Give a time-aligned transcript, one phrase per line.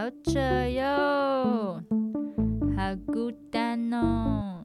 [0.00, 1.78] 好扯哟，
[2.74, 4.64] 好孤单哦。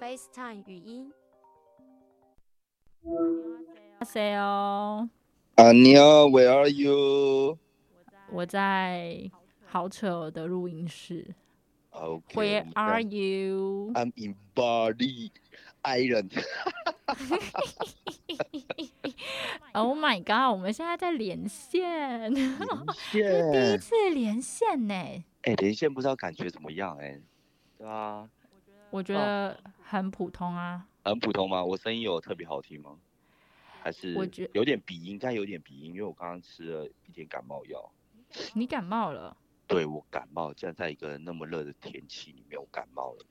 [0.00, 1.12] FaceTime 语音，
[4.04, 5.08] 谁哦？
[5.54, 7.56] 阿妞，Where are you？
[8.32, 9.30] 我在
[9.64, 11.32] 好扯的录音室。
[11.90, 12.34] OK。
[12.34, 15.30] Where are you？I'm in Bali
[15.84, 16.32] Island。
[19.72, 20.52] Oh my god！
[20.52, 22.58] 我们现在在连线，连
[23.52, 23.78] 第一。
[23.78, 24.94] 次连线呢，
[25.42, 26.96] 哎，连线不知道感觉怎么样？
[26.98, 27.20] 哎，
[27.78, 28.28] 对啊，
[28.90, 30.86] 我觉得很普通啊。
[31.04, 31.64] 很普通吗？
[31.64, 32.98] 我声音有特别好听吗？
[33.82, 37.90] 还是我觉有点鼻音，应该有点鼻音，因为我刚刚吃了一点感冒药。
[38.54, 39.36] 你感冒了？
[39.66, 43.24] 对我感冒，竟然在一个那么热的天气里面，我感冒了。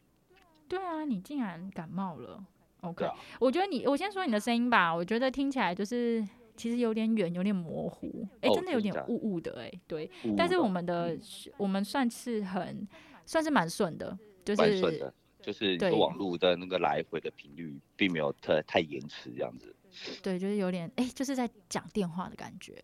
[0.70, 2.44] 对啊，你竟然感冒了。
[2.82, 6.26] OK，、啊，我觉得你，我先说你的声音吧，我觉得听起来就是
[6.56, 10.10] 其实有点远，有点模糊，哎、哦真的有点雾雾的、哎，对。
[10.38, 11.18] 但是我们的、
[11.58, 12.88] 我们算是很
[13.26, 19.76] 算是蛮顺的，就是顺的，就是网络的那个来回的频率并没有特太延迟这样子。
[20.22, 22.82] 对，就是有点哎、就是在讲电话的感觉。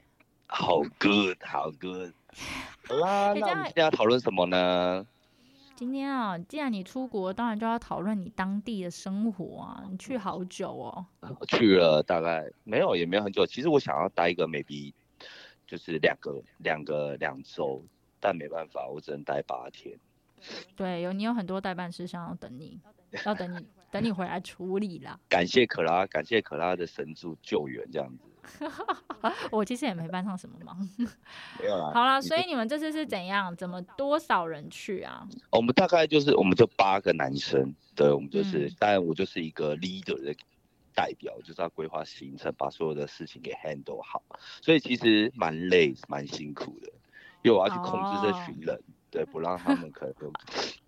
[0.47, 2.11] 好 good，好 good。
[2.87, 5.07] 好啦，那我们今天要讨论什么呢？
[5.75, 9.83] 今天啊，既然你出国，当然就要讨论你当地的生活啊。
[9.91, 11.05] 你去好久哦，
[11.37, 13.45] 我去了大概没有，也没有很久。
[13.45, 14.93] 其实我想要待一个 maybe
[15.67, 17.83] 就是两个两个两周，
[18.21, 19.99] 但没办法，我只能待八天。
[20.77, 22.79] 对，有你有很多代办事项要等你，
[23.25, 25.19] 要等你等你回来处理啦。
[25.27, 28.23] 感谢可拉，感谢可拉的神助救援这样子。
[29.51, 30.77] 我其实也没帮上什么忙。
[31.59, 33.55] 没有啦， 好啦，所以你们这次是怎样？
[33.55, 35.27] 怎么多少人去啊？
[35.51, 40.35] 我们大概就是我们就八个男生，对，我们就是，嗯当然我就是一个 leader 的
[40.93, 44.21] 代表，就是要规划行程，把所有的事情给 handle 好，
[44.61, 46.91] 所以其实蛮累，蛮辛苦的，
[47.43, 50.31] 因为我要去控制这群人，对，不让他们可能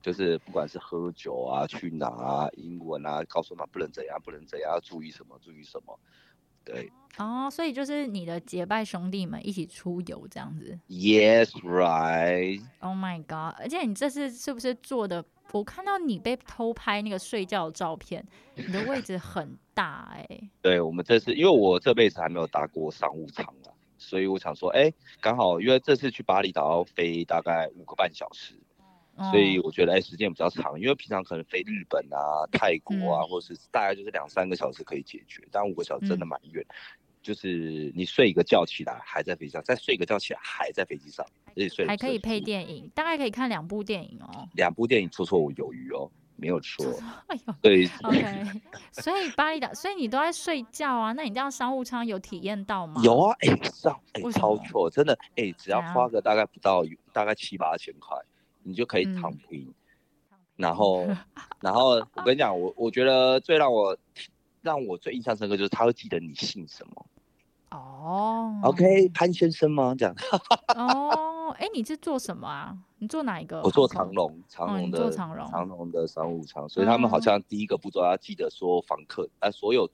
[0.02, 6.00] 就是不管是喝酒啊、去哪啊、英文啊，告诉他们不能怎样，不能怎样，要注意什么，注意什么，
[6.68, 10.78] 对哦，所以就是你的结拜兄弟们一起出游这样子。
[10.88, 13.60] ，yes right，Oh my god！
[13.60, 15.24] 而且你这次是不是做的？
[15.54, 18.24] 我看到你被偷拍那个睡觉的照片，
[18.56, 20.28] 你的位置 很大哎、
[20.62, 24.92] 对我们这次，因为我这辈子还没有搭过商务舱啊，所以我想说，哎，
[25.22, 28.54] 刚好因为这次去巴厘岛要飞大概五个半小时，
[29.32, 36.66] 所以哦我觉得哎时间比较长，因为平常可能飞日本啊、泰国啊，嗯或是大概就是两三个小时可以解决，但五个小时真的嗯蛮远。
[37.24, 44.48] 就是你睡一个觉起来还在飞机上，再睡一个觉起来还在飞机上，而且睡还可以配电影，大概可以看两部电影哦。
[44.54, 46.86] 两部电影绰绰有余哦，没有错。
[47.28, 48.62] 哎呦对，，OK，
[48.94, 51.12] 所以巴厘岛，所以你都在睡觉啊？
[51.12, 53.02] 那你这样商务舱有体验到吗？
[53.04, 58.16] 有啊，哎、上哎、超错，真的哎、只要花个大概不到大概七八千块，
[58.68, 59.74] 你就可以躺嗯平。
[60.58, 61.06] 然后，
[61.62, 63.98] 然后我跟你讲，我我觉得最让我
[64.62, 67.06] 让我最印象深刻就是他会记得你姓什么。
[67.72, 69.94] 哦 OK，潘先生吗？
[69.98, 70.16] 这样，
[70.76, 72.76] 哦，哎，你是做什么啊？
[73.00, 73.62] 你做哪一个？
[73.62, 74.12] 我做长。
[74.14, 79.90] 龙，长哦你龙的、做长荣长龙的商务舱，所以他们好嗯像第一个步骤要记得说房客呃所有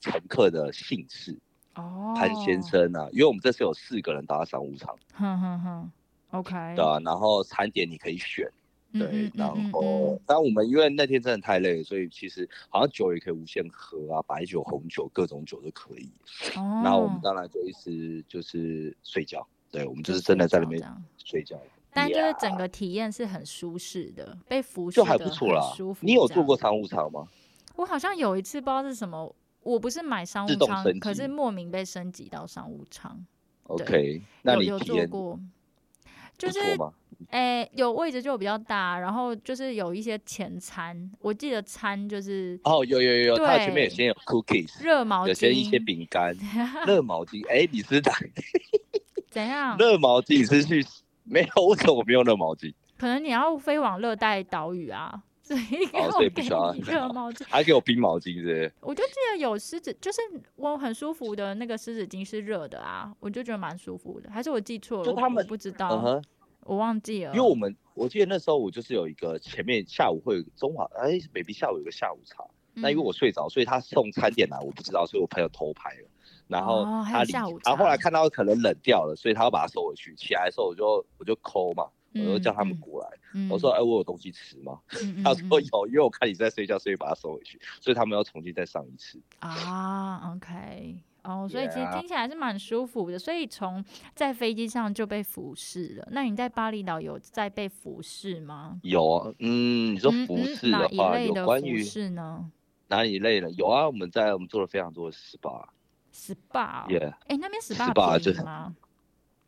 [0.00, 1.38] 乘客的姓氏，
[1.74, 2.62] 哦，潘先。
[2.62, 4.96] 生啊，因为我们这次有四个人搭商务舱。
[5.14, 5.92] 哼哼哼
[6.30, 6.74] ，OK。
[6.76, 8.50] 对啊，然后餐点你可以选，
[8.92, 16.10] 嗯对，然嗯嗯后嗯但我们因为那天真的太累了，所以其实好像酒也可以无限喝啊，白酒、红酒各种酒都可以。
[16.56, 20.82] 哦，然后我们当然就一直就是睡觉，对我们就是真的在里面
[21.24, 21.60] 睡觉。
[21.90, 26.06] 但就是整个体验是很舒适的，被服侍就还不错啦舒服。
[26.06, 26.56] 你有坐过？
[26.56, 27.26] 商务舱吗？
[27.76, 33.24] 我好像有一次不知道是什么，我不是买商务舱可是莫名被升级到商务舱。
[33.64, 35.40] OK，那你体验做过，
[36.38, 36.94] 就是不错吗？
[37.30, 46.34] 诶、有位置就比较大，然后就是有一些前餐，我记得餐就是哦，有有有有，它前面有对先有 cookies，热毛巾有些一些巾，饼干、
[46.86, 47.46] 热毛巾。
[47.48, 48.12] 哎，你是哪？
[49.30, 49.76] 怎样？
[49.76, 50.86] 热毛巾你是去
[51.24, 51.66] 没有？
[51.66, 52.72] 为什么我没有热毛巾？
[52.96, 57.44] 可能你要飞往热带岛屿啊，所以哦我给你热毛巾。
[57.48, 58.72] 还给我冰毛巾是不是？
[58.80, 60.20] 我就记得有湿纸，就是
[60.56, 64.30] 我很舒服的那个湿纸巾是热的啊，我就觉得蛮舒服的。
[64.30, 65.04] 还是我记错了？
[65.04, 66.24] 就他们不知道，嗯哼。
[66.64, 67.32] 我忘记了。
[67.34, 76.08] 因为我们我记得那时候我就是有一个前面下午会有中华哎，baby 下午有个下午茶，那因为嗯我睡着，所以他送餐点来我不知道，所以我朋友偷拍了，
[76.46, 80.14] 然后他离，下午然后后来看到可能冷掉了，所以他要把它收回去。
[80.14, 81.86] 起来的时候我就我就抠嘛，
[82.26, 84.78] 我就叫他们嗯过来，嗯我说哎我有东西吃吗？
[85.24, 89.20] 他说嗯有，因为我看你在睡觉，所以把它收回去，所以他们要重新再上一次。
[89.40, 93.18] 啊，OK，哦，所以其实听起来是蛮舒服的。
[93.18, 93.84] 所以从
[94.14, 96.08] 在飞机上就被服侍了。
[96.10, 98.78] 那你在巴厘岛有在被服侍吗？
[98.82, 102.50] 有，嗯，你说服侍的话，有关于是呢
[102.88, 103.50] 哪里类的？
[103.52, 106.86] 有啊，我们在我们做了非常多的 SPA，？SPA，
[107.26, 108.74] 哎、那边 SPA 宜吗？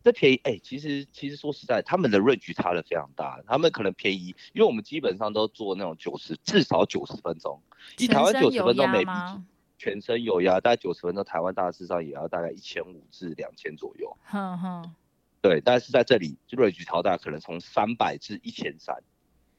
[0.03, 7.61] 这便宜哎、其实其实说实在，他们的 range 差的非常大，他们可能便宜，因为我们基本上都做那种九十至少九十分钟，
[7.97, 9.45] 以台湾九十分钟每吗？
[9.77, 14.17] 全身有压，大概九十分钟，台湾大致上也要大概一千五至两千左右。
[14.23, 14.95] 哼哼，
[15.41, 18.95] 对，但是在这里就 range 超大，可能从三百至一千三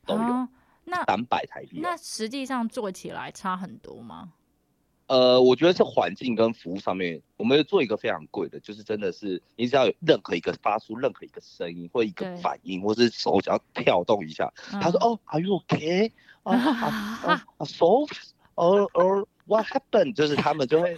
[0.06, 0.48] 都有，哦
[0.84, 1.80] 那三百台币哦。
[1.82, 4.32] 那实际上做起来差很多吗？
[5.12, 16.12] 呃，我觉得是环境跟服务上面，我们要做一个非常贵的，就是真的是你只要有任何一个发出任何一个声音或一个反应，或是手脚跳动一下，他说嗯哦，Are you okay？
[16.44, 18.30] 哦啊啊啊，soft？
[18.54, 20.14] 哦哦，What happened？
[20.14, 20.96] 就是他们就会，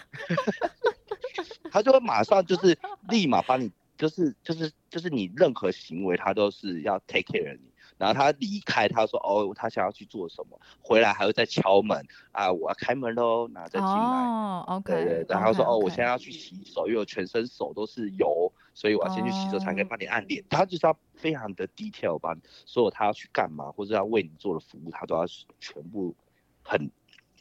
[1.73, 2.79] 他就会马上就是
[3.09, 7.74] 立马把你，就是就是就是你任何行为，他都是要 take care 你。
[7.96, 13.94] 然后他离开，他说哦，他想要去做什么，回来还会再敲门啊，我要开门喽，然后再进来。
[13.94, 20.44] 哦，OK，对对，然后说哦，我现在要去洗手，因为我全身手都是油，所以我要先去洗手才可以哦帮你按脸。
[20.50, 22.37] 他就是要非常的 detail，把
[22.67, 25.25] 所有他要去干嘛，或者要为你做的服务，他都要
[25.61, 26.14] 全部
[26.62, 26.91] 很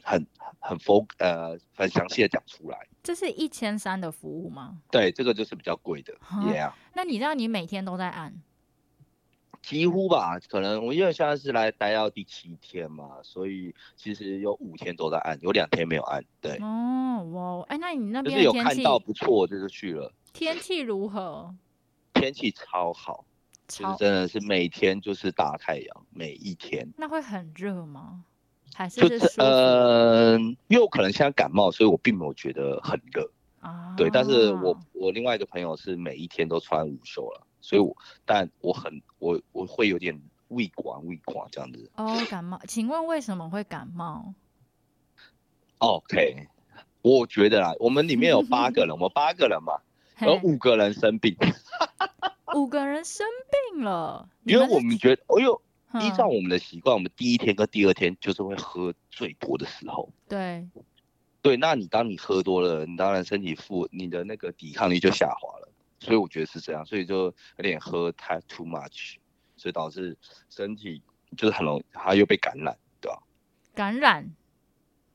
[0.04, 0.26] 很
[0.60, 2.88] 很 f 呃很详细的讲出来。
[3.02, 4.78] 这是一千三的服务吗？
[4.92, 8.34] 对，这个就是比较贵的哈，Yeah，那你知道你每天都在按？
[9.64, 20.12] 几乎吧，可能我因为现在是来待到第七天嘛，所以其实有五天都在按，有两天没有按，对，哦，哇，哎，那你那就是有看到不错，这就去了。
[20.34, 21.56] 天气如何？
[22.14, 23.26] 天气超好，
[23.68, 26.88] 就是真的是每天就是大太阳，每一天。
[26.98, 28.24] 那会很热吗？
[28.76, 30.38] 还是就是呃，
[30.68, 33.32] 因为我可能现在感冒，所以我并没有觉得很热。
[33.62, 33.96] 啊？
[33.96, 37.96] 对，但是我我另外一个朋友是每一天都穿午袖了，所以我
[38.26, 41.90] 但我很我我会有点胃管胃管这样子。
[41.96, 44.34] 哦感冒，请问为什么会感冒
[45.78, 46.48] ？OK，
[47.02, 49.80] 我觉得啦，我们里面有八个人，我们八个人嘛，
[50.22, 51.36] 有五个人生病，
[52.54, 53.26] 五个人生
[53.72, 55.62] 病了，因为我们觉得，哎呦，
[56.02, 60.12] 依嗯照我们的习惯，我们第一天跟第二天就是会喝最多的时候。
[60.28, 60.68] 对
[61.42, 65.63] 对，那你当你喝多了，你当然身体负你的那个抵抗力就下滑了，
[66.04, 67.26] 所以我觉得是这样，所以就
[67.58, 69.16] 有点喝太 too much，
[69.56, 70.18] 所以导致
[70.50, 71.02] 身体
[71.38, 73.20] 就是很容易，它又被感染，对吧？
[73.74, 74.30] 感染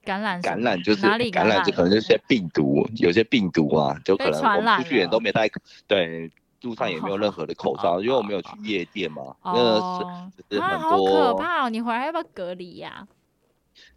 [0.02, 5.49] 感染感染就是哪里感染，就可能就是些病毒，有些病毒啊，就可能我们出去也了都没戴，
[5.87, 6.31] 对，
[6.62, 11.70] 路上也没有任何的口罩， 因为我们有去夜店嘛，那就是啊，很好可怕哦！
[11.70, 13.06] 你回来要不要隔离呀？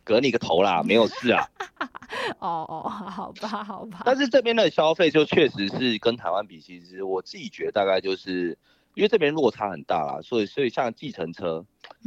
[0.04, 1.48] 隔你个头啦，没有事啊。
[2.40, 8.58] 哦哦，好吧好吧，但是这边的消费就确实是跟台湾比，其实我自己觉得大概就是
[8.96, 11.66] 因为这边落差很大啦，所以所以像计程车，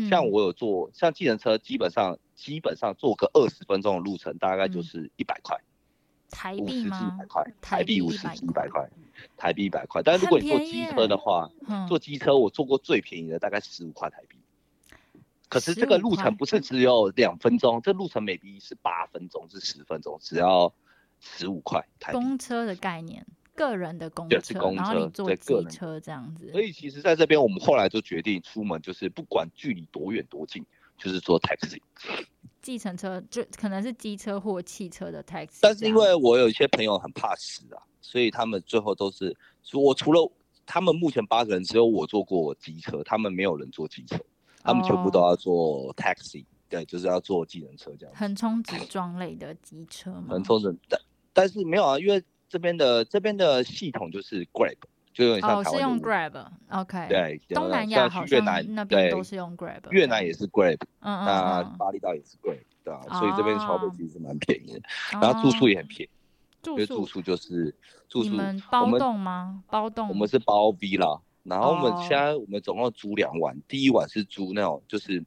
[0.08, 4.82] 像嗯我有坐，像计程车基本上基本上坐个二十分钟的路程，大概就嗯。
[4.82, 5.58] 是一百块，
[6.30, 7.26] 台五十至一币吗百？
[7.26, 8.88] 块，台台币币五十100至一百块，
[9.36, 10.02] 台币一百块。
[10.02, 11.86] 但是如果你坐机车的话，嗯。
[11.88, 14.36] 坐机车我坐过最便宜的大概十五块台币。
[15.54, 20.74] 可是这个路程不是只有两分钟，这路程 maybe 是八分钟至十分钟，只要
[21.20, 22.18] 十五块台币。
[22.18, 23.24] 公车的概念，
[23.54, 26.60] 个人的公车，对是公然后你车坐机对个人车这样子所。
[26.60, 30.66] 以其实在这边，我们后来就决定出门就是不管距离多远多近，
[30.98, 31.80] 就是坐 taxi。
[32.60, 39.36] 计程车就可能是机车或汽车的 taxi，但是因为我有一些朋友很怕死啊，所以他们最后都是，
[39.72, 40.28] 我除了
[40.66, 44.16] 他们目前八个人，只有我坐过机车，他们没有人坐机车，
[44.64, 48.18] 他们全部都哦要做 taxi，对，就是要坐计程车这样子。
[48.18, 50.24] 横冲直撞类的机车吗？
[50.30, 51.00] 横冲直，但
[51.32, 54.76] 但是没有啊，因为这边的这边的系统就是 Grab，
[55.12, 64.78] 就有点像哦，是用台湾的 Uber Grab，OK，，对，东南亚好去越南像那边都是用 Grab，越南也是 Grab，嗯嗯那嗯巴厘岛也是 Grab，对啊，所以这边消费哦其实蛮便宜的，
[65.14, 66.14] 嗯，然后住宿也也很便宜，因
[66.62, 67.74] 住宿，为住宿就是
[68.08, 69.62] 住宿，你们我包们栋吗？
[69.68, 71.96] 包栋，我们是包 V 啦，然后我们哦。
[72.00, 75.24] 现在我们总共租两晚，第一晚是租那种就是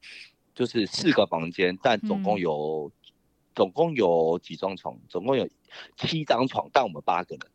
[0.54, 2.42] 就是四个房间，但总共嗯。
[2.42, 2.92] 有、
[3.56, 5.48] 总共有几张床，总共有
[5.96, 7.48] 七张床，但我们八个人，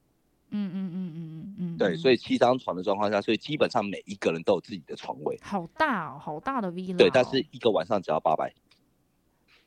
[0.50, 2.14] 嗯嗯嗯嗯嗯嗯，对，所以。
[2.14, 7.28] 以七张床的状况下，所以基本上每一个人都有自己的床位，好大哦，好大的 villa，对，但哦。
[7.30, 8.52] 是一个晚上只要八百，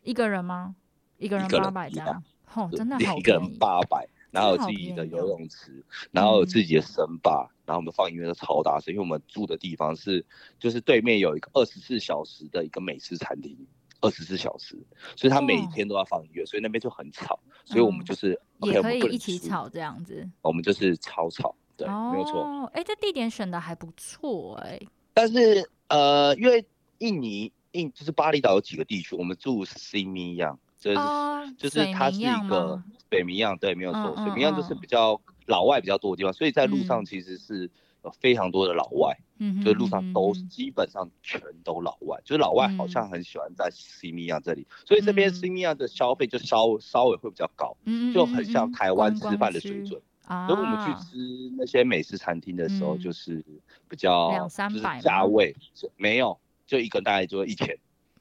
[0.04, 0.75] 一个人吗？
[1.18, 2.24] 一个人八百这一样样，
[2.54, 6.48] 哦，真的好一个人，八百，然后有自己的游泳池，然后有嗯。
[6.48, 10.26] 自己的深吧，然后我们放音乐都超大声，因为我们住的地方是
[10.60, 13.58] 就是对面有一个二十四小时的一个美食餐厅，
[14.02, 14.78] 二十四小时，
[15.16, 20.30] 所以他每哦天都要放音乐，所以那边就很吵，所以我们嗯就是也可以一起输炒这样子。
[20.42, 22.70] 我们就是吵吵，对，哦，没有错。。
[22.74, 24.80] 哎，这地点选的还不错哎。
[25.14, 26.64] 但是呃，因为
[27.00, 37.70] 印尼印就是巴厘岛有几个地区，我们住西米样，就是、哦，就是它是一个吗水明漾，对，没有错，嗯嗯水明漾就是嗯比较老外比较多的地方，所以在路上嗯其实是
[38.04, 47.75] 有非常多的老外，嗯，就是路上都基本上全都老外，就是老外好嗯像很喜欢在西米亚这里，所以这边嗯西米亚的消费就稍稍微会比较高，
[48.14, 50.02] 就很像台湾吃饭的水准。
[50.25, 50.48] 啊。
[50.48, 51.18] 所以我们去吃
[51.56, 53.44] 那些美式餐厅的时候，嗯就是
[53.88, 55.56] 比较两三就是百吗价位
[55.98, 57.78] 没有，就一个大概就一千，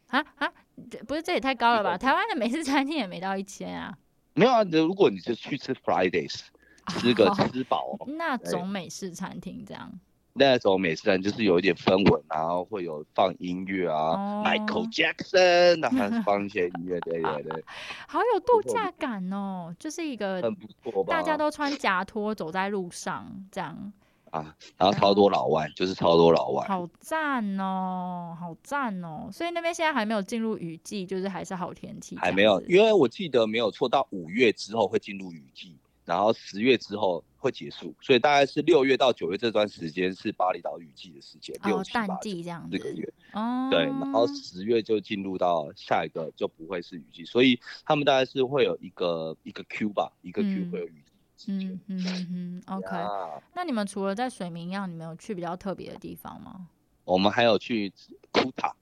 [0.09, 0.53] 啊啊，
[0.91, 1.97] 这不是这也太高了吧？
[1.97, 3.97] 台湾的美式餐厅也没到一千啊。
[4.35, 4.63] 没有啊。
[4.65, 6.41] 如果你是去吃 Fridays，
[6.89, 9.93] 吃个哦吃饱哦，那对种美式餐厅这样。
[10.37, 17.65] 那种美式餐就是有一点氛围，然后会有放音乐啊、m i c h a e 哦 l Jackson，然后放一些音乐，对对对，
[18.09, 21.13] 好有度假感哦，就是一个很不错吧？
[21.15, 23.93] 大家都穿夹拖走在路上，这样
[24.33, 26.67] 啊，然后超多老外，就是超多老外。
[26.67, 29.29] 好赞哦，好赞哦。
[29.31, 51.03] 所以那边现在还没有进入雨季，就是还是好天气，还没有，因为我记得没有错，到五月之后会进入雨季，然后十月之后会结束，所以大概是六月到九月这段时间是巴厘岛雨季的时间，六哦淡季这样子这个月，哦，对，然后十月就进入到下一个就不会是雨季，所以他们大概是会有一个一个 Q 吧，一个 Q 嗯会有雨
[51.37, 51.81] 季嗯。
[51.89, 52.95] 嗯嗯嗯，OK。
[52.95, 56.69] 呀那你们除了在水明漾，你们有去比较特别的地方吗？
[57.05, 57.93] 我们还有去
[58.31, 58.75] 库塔，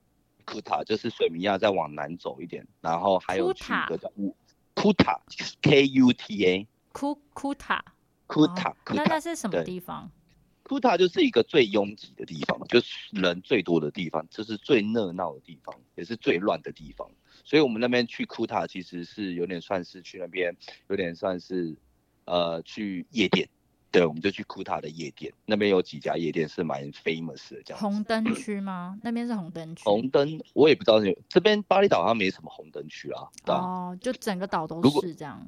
[0.45, 4.35] 库塔就是水明漾再往南走一点，然后还有去一个叫乌
[4.75, 5.19] 库塔
[5.61, 7.83] K U T A 库库塔，
[8.27, 10.09] 库哦塔库塔那那是什么地方？
[10.63, 17.05] 库塔就是一个最拥挤的地方，就是人最多的地方，就是最热闹的地方，也是最乱的地方。
[17.43, 20.55] 所以我们那边去库塔其实是有点算是去那边，
[20.87, 21.75] 有点算是
[22.23, 23.49] 呃去夜店。
[23.91, 27.79] 对，我们就去库塔的夜店，那边有几家夜店是蛮 famous 的，这样。
[27.79, 28.97] 红灯区吗？
[29.03, 29.83] 那边是红灯区。
[29.83, 33.27] 红灯我也不知道有，这边巴厘岛好像没什么红灯区啊。
[33.45, 35.45] 哦，就整个岛都是这样。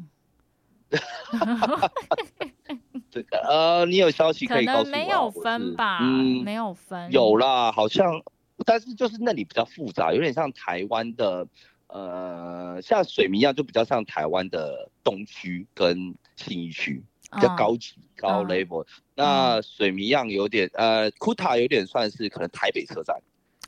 [3.12, 7.12] 这个呃，你有消息可以告诉我没有分吧，嗯，没有分。
[7.12, 8.22] 有啦，好像，
[8.66, 11.48] 但是就是那里比较复杂，有点像台湾的，
[11.88, 18.86] 呃，像水明一样，就比较像台湾的东区跟信义区，比较嗯高级、高嗯 level。
[19.16, 23.16] 那水明样有点，呃，库塔有点算是可能台北车站。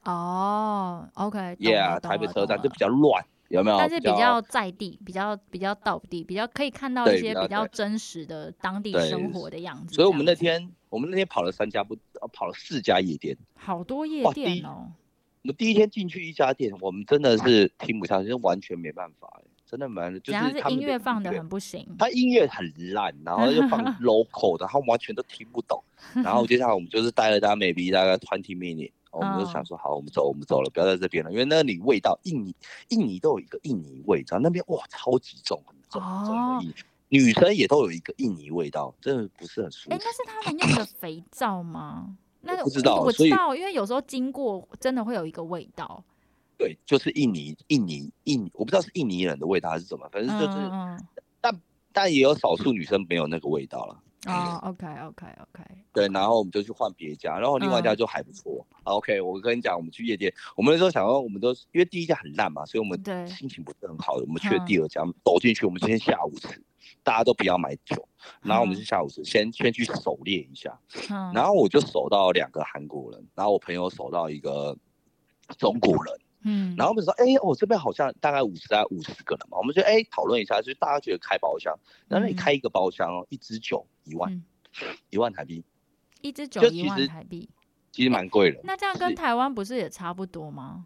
[0.03, 3.77] 哦，OK，懂，Yeah，台北车站就比较乱，有没有？
[3.77, 9.95] 但是比较在地，比较比较到地，比较可以看到一些比较真实的当地生活的样子。
[9.95, 13.37] 所以我们那天，我们那天跑了三家不，呃跑了四家夜店。
[13.55, 14.91] 好多夜店哦，
[15.43, 21.87] 我们第一天进去一家店，我们真的是听不下去，完全没办法，真的蛮就是他们乐放的很不行。
[21.97, 25.81] 他音乐很烂，然后又放 local 的，然后完全都听不懂。
[26.13, 32.55] 然后接下来我们就是待了大概 maybe 大概 twenty minute，我们就嗯想说好，我们走，我们走了，不要在这边了，因为那里味道印尼
[32.89, 36.75] 印尼都有一个印尼味，然后那边哇超级重，很重很重哦的印尼。
[37.09, 39.99] 女生也都有一个印尼味道，真的不是很舒服哎，。
[39.99, 42.15] 那是他们用的肥皂吗？
[42.41, 46.03] 那不知道我知道，因为有时候经过真的会有一个味道。
[46.57, 50.97] 对，就是印尼印尼印尼，我不知道是印尼人的味道还是怎么，反正就是，嗯
[51.41, 51.61] 嗯
[51.93, 53.99] 但也有少数女生没有那个味道了。
[54.25, 57.95] ，OK OK OK，对，然后我们就去换别家，然后另外一家嗯。
[57.95, 58.65] 就还不错。
[58.83, 64.13] OK，我跟你讲，我们去夜店，我们那时候想说，我们都因为第一家很烂嘛，所以我们对心情不是很好。
[64.15, 64.65] 我们去了嗯。
[64.65, 66.61] 第二家，走进去，我们今天下午吃，
[67.03, 68.07] 大家都不要买酒，
[68.41, 70.77] 然后我们是下午吃，先先去狩猎一下，
[71.09, 74.75] 嗯，然后我就守到两个韩国人，然后我朋友守到一个
[75.57, 81.77] 中国人，嗯，然后我们说，哎、我这边好像大概五十啊五十个人嘛，我们就哎讨论一下，就是大家觉得开包厢，
[82.07, 84.43] 然后那里嗯开一个包厢哦，一支酒一万，嗯
[85.09, 85.63] 一万台币，
[86.21, 87.49] 一支酒一万台币，
[87.91, 88.61] 其实蛮贵的。
[88.63, 90.85] 那这样跟台湾不是也差不多吗？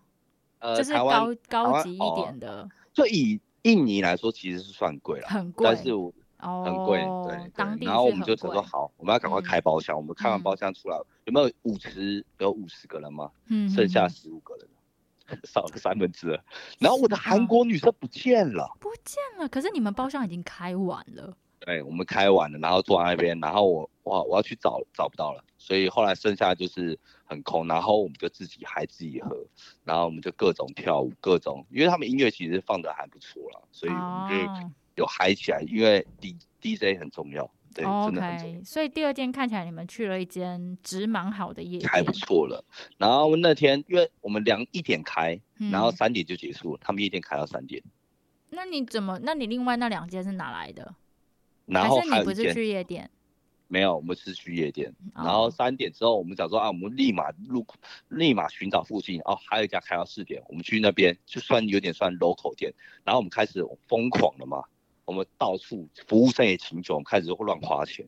[0.60, 7.86] 呃，就是高高级一哦点的，就以印尼来说，其实是算贵了，很贵，但是我哦，很贵，对当地。
[7.86, 9.96] 然后我们就想说，好，我们要赶快嗯开包厢。
[9.96, 12.25] 我们开完嗯包厢出来，有没有五十？
[12.39, 13.32] 有五十个人吗？
[13.48, 14.68] 嗯，剩下十五个人，
[15.43, 16.43] 少了三分之二。
[16.79, 18.69] 然后我的韩嗯国女生不见了。
[18.79, 29.35] 不见了，可是你们包厢已经开完了，对，我们开完了，然后坐在那边，然后我哇，我要去找，找不到了，所以后来剩下就是很空，然后我们就自己还自己喝，
[29.83, 34.71] 然后我们就各种跳舞，各种，因为他们音乐其实放的还不错啦，所以我们就哦。
[34.95, 38.53] 有嗨起来，因为 D D J 很重要，对，真的很重要。
[38.53, 42.63] ，OK，所以第二间看起来你们去了一间值蛮好的夜店，还不错了，
[42.97, 45.39] 然后那天因为我们两一点开，
[45.71, 47.81] 然后嗯三点就结束了，他们夜店开到三点。
[48.49, 49.19] 那你怎么？
[49.23, 50.93] 那你另外那两间是哪来的？
[51.65, 53.09] 然后还是你不是去夜店？
[53.67, 57.65] 没有，我们是去夜店，哦然后三点之后我们想说啊，我们立马路
[58.09, 62.73] 立马寻找附近哦，还有一家开到四点，我们去那边就算有点算 local 店，
[63.05, 64.61] 然后我们开始疯狂了嘛，
[65.05, 68.05] 我们到处服务生也请酒，我们开始乱花钱。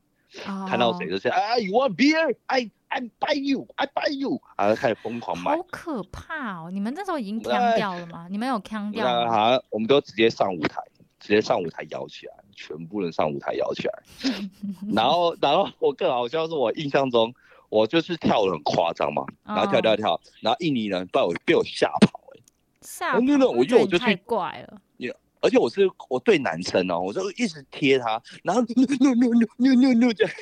[0.48, 2.36] 哦看到谁就是啊，You want beer?
[2.48, 5.64] I I buy you, I buy you，然后开始疯狂买好。
[5.70, 6.72] 可怕哦！
[6.72, 8.28] 你们那时候已经我腔在掉了吗？
[8.32, 9.32] 你们有腔掉那吗？
[9.32, 10.82] 好像我们都直接上舞台，
[11.20, 13.94] 直接上舞台摇起来，全部人上舞台摇起来。
[14.92, 17.32] 然后，然后我更好笑是我印象中，
[17.70, 22.42] 我就是跳的很夸张嘛，然后跳跳跳，然后印尼人把我被我吓跑、欸，
[22.82, 24.82] 吓没有没有跑我觉得我就太去怪了。
[25.44, 28.66] 而且我是我对男生哦，我就一直贴他，然后 no
[29.00, 30.34] no no no no no 这样，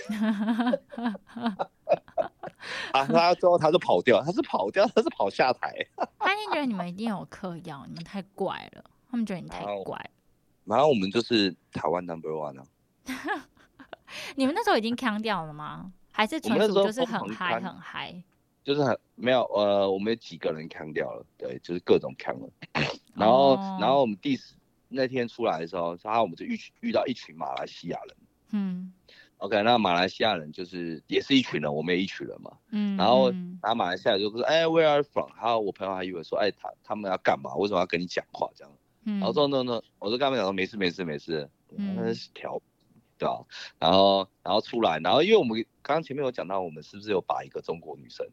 [2.93, 5.73] 啊，他最后他就跑掉，他是跑掉，他是跑下台，
[6.19, 8.83] 他一定觉得你们一定有嗑药，你们太怪了。
[9.09, 10.09] 他们觉得你太怪了。
[10.65, 12.65] 然后我们就是台湾 number one 啊，
[14.35, 15.91] 你们那时候已经腔掉了吗？
[16.11, 18.23] 还是纯属就是很嗨腔很嗨？
[18.63, 22.47] 就是很没有呃，我们有几个人扛掉了，对，就是各种扛了。
[23.15, 24.53] 然后，哦然后我们第十
[24.91, 28.15] 那天出来的时候，然后我们就遇遇到一群马来西亚人。
[28.51, 28.93] 嗯
[29.37, 32.51] OK，那马来西亚人就是也是一群人，我们也一群人嘛。
[32.69, 32.95] 嗯。
[32.95, 35.31] 然后嗯然后马来西亚就说，哎，Where are you from？
[35.35, 37.55] 然后我朋友还以为说，哎，他他们要干嘛？
[37.55, 38.71] 为什么要跟你讲话这样？
[39.05, 42.61] 嗯然后说 No No，我就跟他们讲说没事没事没事，嗯那是调，
[43.17, 43.43] 对吧？
[43.79, 48.27] 然后然后出来，然后因为我们刚刚前面有讲到，我们是不是有把一个中国女生？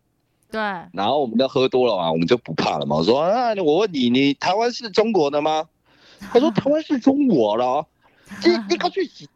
[0.50, 0.61] 对，
[0.93, 2.97] 然后我们都喝多了嘛，我们就不怕了嘛。
[2.97, 5.69] 我说啊，我问你，你台湾是中国的吗？
[6.21, 7.87] 他说台湾是中国的哦，
[8.45, 9.27] 你你快去死！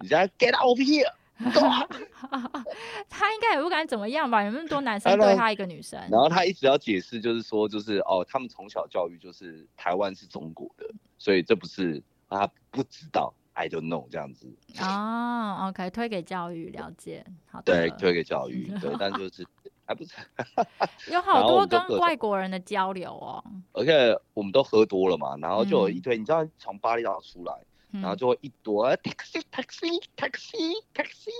[0.00, 1.04] 你现在 get out of here！
[3.08, 4.42] 他应该也不敢怎么样吧？
[4.44, 10.84] 有那么多男生对他一个女生，然后他一直要解释，就是说，就是哦，他们从小教育就是台湾是中国的，
[11.18, 14.46] 所以这不是啊，他不知道，I don't know 这样子，
[14.80, 17.72] 哦，OK，推给教育了解，好的。
[17.72, 19.46] 对，推给教育，对，但就是
[19.90, 20.14] 还不是
[21.10, 27.52] 有好多跟外国人的交流哦，而且我们都喝多了嘛，然后就有一嗯堆，你知道从巴厘岛出来。
[27.92, 31.30] 然然后就会一朵啊 taxi taxi taxi taxi，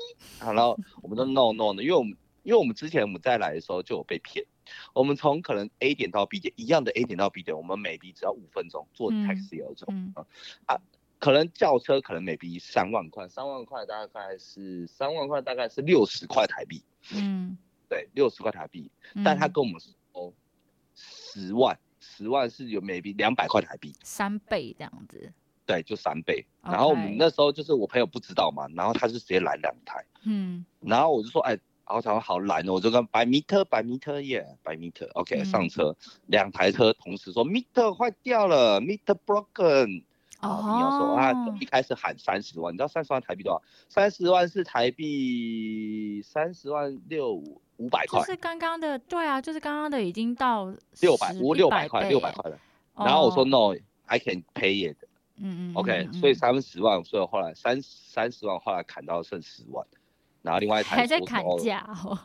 [0.40, 4.44] 然后我们都 no no 的，因为我们因为我们之前我们再来的时候就有被骗，
[4.92, 10.12] 我们从可能 A 点到 B 点一样的 A 点到 B 点，我们每 b 只要五分钟坐嗯 taxi 而走，嗯。
[10.66, 10.76] 啊，
[11.20, 16.82] 可能轿车可能每笔三万块，三万块大概是三万块大概是六十块台币，
[17.14, 17.56] 嗯，
[17.90, 18.88] 对，六十块台币，
[19.24, 20.32] 但他嗯跟我们说
[20.94, 23.92] 十万，十万是有每 b 两百块台币。
[24.04, 25.32] 三倍这样子，
[25.66, 26.46] 对，就三倍。
[26.62, 31.50] 然后我们那时候就是我朋友不知道嘛，然后他就直接来两台，嗯然后我就说，哎，
[31.84, 40.04] 然后他说好拦哦，我就跟百米特百米特耶，百米特，OK，嗯上车，两台车同时说 meter 坏掉了，meter broken。
[40.40, 43.62] 然后你要说啊，哦一开始喊三十万，你知道三十万台币多少？
[43.90, 48.20] 三十万是台币三十万六五百块。
[48.20, 50.66] 就，是刚刚的，对啊，就是刚刚的已经到
[51.00, 52.58] 六百10五六百块，六百，块了。
[52.96, 54.96] 然后我说哦 no，I can pay it。
[55.42, 59.86] 嗯嗯 OK，嗯所以嗯三十万，所以后来三三十万后来砍到剩十万，
[60.42, 62.18] 然后另外一台还在砍价哦，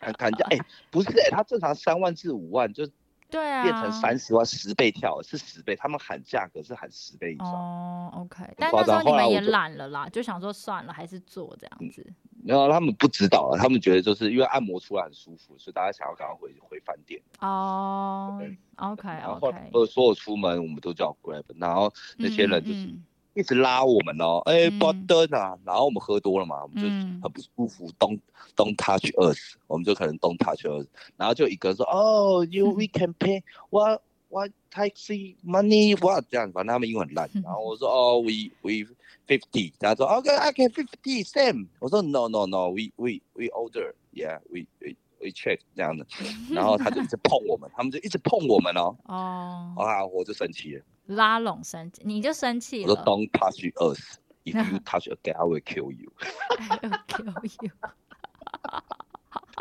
[0.00, 0.58] 砍砍价，哎、
[0.90, 2.88] 不是、哎，他正常三万至五万就
[3.32, 7.48] 对啊，变成三十万，十倍跳是十倍，他们喊价格是喊十倍以上。
[7.48, 12.06] 哦，OK，但夸那时候你们也懒了啦，就想说算了，还是做这样子。
[12.44, 17.22] 然后他们不知道了，他们觉得就是因为按摩出来很舒服，所以大家想要赶快回回饭店。
[17.40, 28.18] 哦对，OK 然后后 OK，来呃所有出门我们都叫 Grab，然后那些人就是嗯一直拉我们哦，哎、嗯不登啊，然后我们喝多了嘛，我们就嗯很不舒服，Don't
[28.56, 38.50] don't touch us，我们就可能 don't touch us，然后就一个人说，哦，you we can pay what what taxi money what 这样，反正他们英文很烂，然后我说，哦，we
[38.62, 38.86] we
[39.26, 45.28] fifty，他说，OK I can fifty same，我说 no no no，we we we order yeah we we we
[45.30, 46.06] check 这样的，
[46.50, 50.84] 然后他就一直碰我们，他们就一直碰我们哦，哦，啊，我就生气了。
[51.12, 53.04] 拉拢生气，你就生气我说了。
[53.04, 54.18] Don't touch us.
[54.44, 56.12] If you touch again, I will kill you.
[56.58, 57.72] I will kill you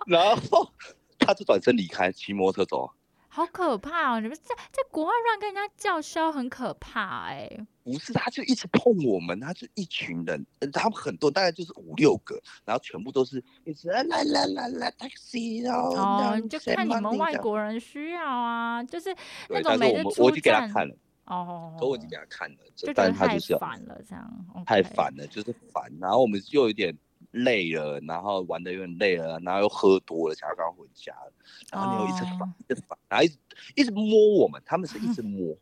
[0.08, 0.72] 然后
[1.20, 2.92] 他就转身离开，骑摩托车走。
[3.34, 4.20] 好可怕哦！
[4.20, 7.50] 你们在在国外乱跟人家叫嚣，很可怕哎、
[7.82, 17.58] 不是，他就一直碰我们，他就一群人，呃他们很多，大概就是五六个，然后全部都是一直来来来来来 taxi 哦，哦，你就看你们外国。
[17.58, 19.16] 人需要啊，就是
[19.48, 20.94] 那种每次出我们我已经给他看了，
[21.26, 25.92] 哦，可我已经给他看了，就但是他就是要烦了，这样太烦了，就是烦。
[26.00, 26.98] 然后我们又有点
[27.32, 31.34] 累了，然后玩的有点累了，然后又喝多了，想要赶快回家了。
[31.72, 33.38] 然后你又一直烦哦，一直烦，然后一直
[33.76, 35.56] 一直摸我们，他们是一直摸，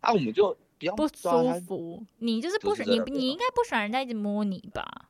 [0.00, 1.08] 啊，我们就比较不。
[1.08, 2.04] 舒服。
[2.18, 5.08] 你就是不喜你你应该不喜欢人家一直摸你吧？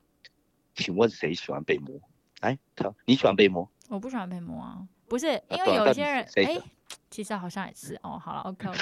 [0.75, 1.99] 请问谁喜欢被摸？
[2.41, 3.69] 哎，他你喜欢被摸？
[3.89, 6.61] 我不喜欢被摸啊，不是因为有些人哎、
[7.11, 8.19] 其实好像也是哦。
[8.19, 8.79] 好了，OK OK，,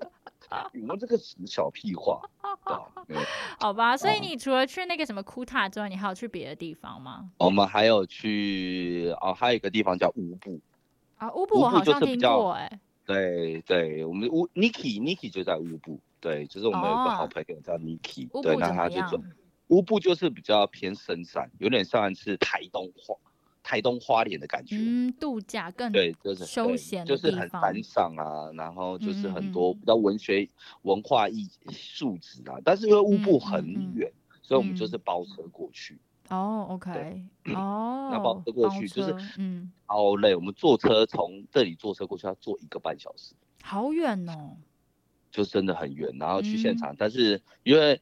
[0.72, 2.20] 你们这个死小屁话，
[3.60, 3.96] 好吧。
[3.96, 7.30] 所以哦你除了去那个什么库塔之外，你还有去别的地方吗？
[7.38, 10.60] 我们还有去哦，还有一个地方叫乌布。
[11.16, 18.70] 啊，乌布我好像听就是比较过哎、对对，我们乌 Niki Niki 就在乌布，对，就是我们有一个好哦朋友叫 Niki，、对，那？
[18.70, 19.20] 他就做
[19.68, 23.14] 乌布就是比较偏深山，有点像是台东花
[23.68, 24.78] 台东花莲的感觉。
[24.78, 29.80] 嗯，度假更对，就是休闲就是很山上啊，然后就是很多比。
[29.84, 30.48] 较文学
[30.82, 34.10] 文化艺素质啊，但是因为乌布很嗯远，
[34.42, 34.88] 所以我们就嗯。
[34.88, 36.00] 是包车过去，
[36.30, 40.34] 哦，OK，哦，那包车过去就是嗯，好累。
[40.34, 44.56] 我们坐车从这里坐车过去要坐一个半小时，好远哦，
[45.30, 46.78] 就真的很远，然后去现嗯。
[46.78, 48.00] 场，但是因为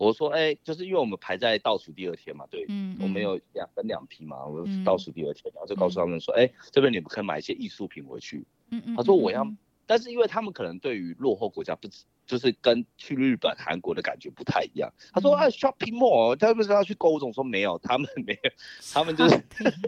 [0.00, 3.22] 我说，哎、就是因为我们排在倒数第二天嘛，对，嗯，我们嗯。
[3.22, 4.82] 有两分两批嘛，我嗯。
[4.82, 8.46] 倒数第二天，然后就告诉他们说，哎、这边你们可以买一些艺术品回去。
[8.70, 9.46] 嗯嗯，他说我要
[9.86, 14.90] 但是因为他们可能对于落后国家不止，就是跟去日本、韩国的感觉不太一样。
[15.12, 15.38] 他说嗯。
[15.38, 18.50] 啊，shopping mall，他们是要去购物中，我说没有，他们没有，
[18.94, 19.38] 他们就是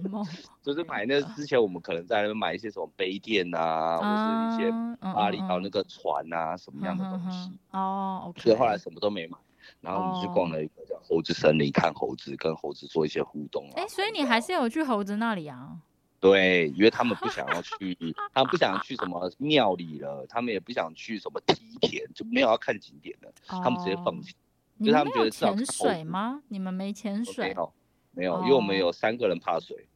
[0.63, 4.69] 就是买那之前我们可能在那边买一些什么杯垫啊，或是一些
[5.01, 5.71] 啊巴厘岛那嗯。
[5.71, 7.51] 个船啊什么样的东西。
[7.71, 9.39] 哦，OK，所以后来什么都没买，
[9.81, 13.75] 然后我们去逛哦了一个叫猴子森林，看猴子，跟猴子做一些互动啊。
[13.77, 15.77] 哎，所以你还是有去猴子那里啊？
[16.21, 17.97] 对，因为他们不想要去，
[18.33, 24.33] 他们不想去什么庙里了，他们也不想去什么梯田，就没有要看景点了，他们直接哦放弃。
[24.77, 26.43] 你就他们觉得潜水吗？
[26.49, 27.53] 你们没潜没水？
[27.57, 27.73] 有，
[28.13, 29.89] 没有，因为我们哦有三个人怕水，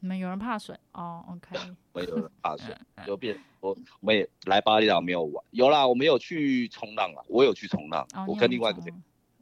[0.00, 0.76] 你们有人怕水？
[0.92, 1.56] 哦，OK，
[1.92, 8.94] 没有人怕水，嗯就变我我们也来巴厘岛没有玩，有啦，我们有去冲浪啊，我有去冲浪，哦，我跟另外一个朋友，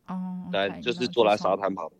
[0.06, 1.90] 冲哦，对就是坐在沙滩旁，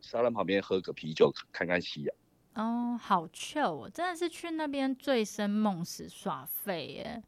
[0.00, 2.14] 沙滩旁边喝个啤酒，看看夕阳。
[2.54, 7.22] 哦，好 chill，哦真的是去那边醉生梦死耍废耶。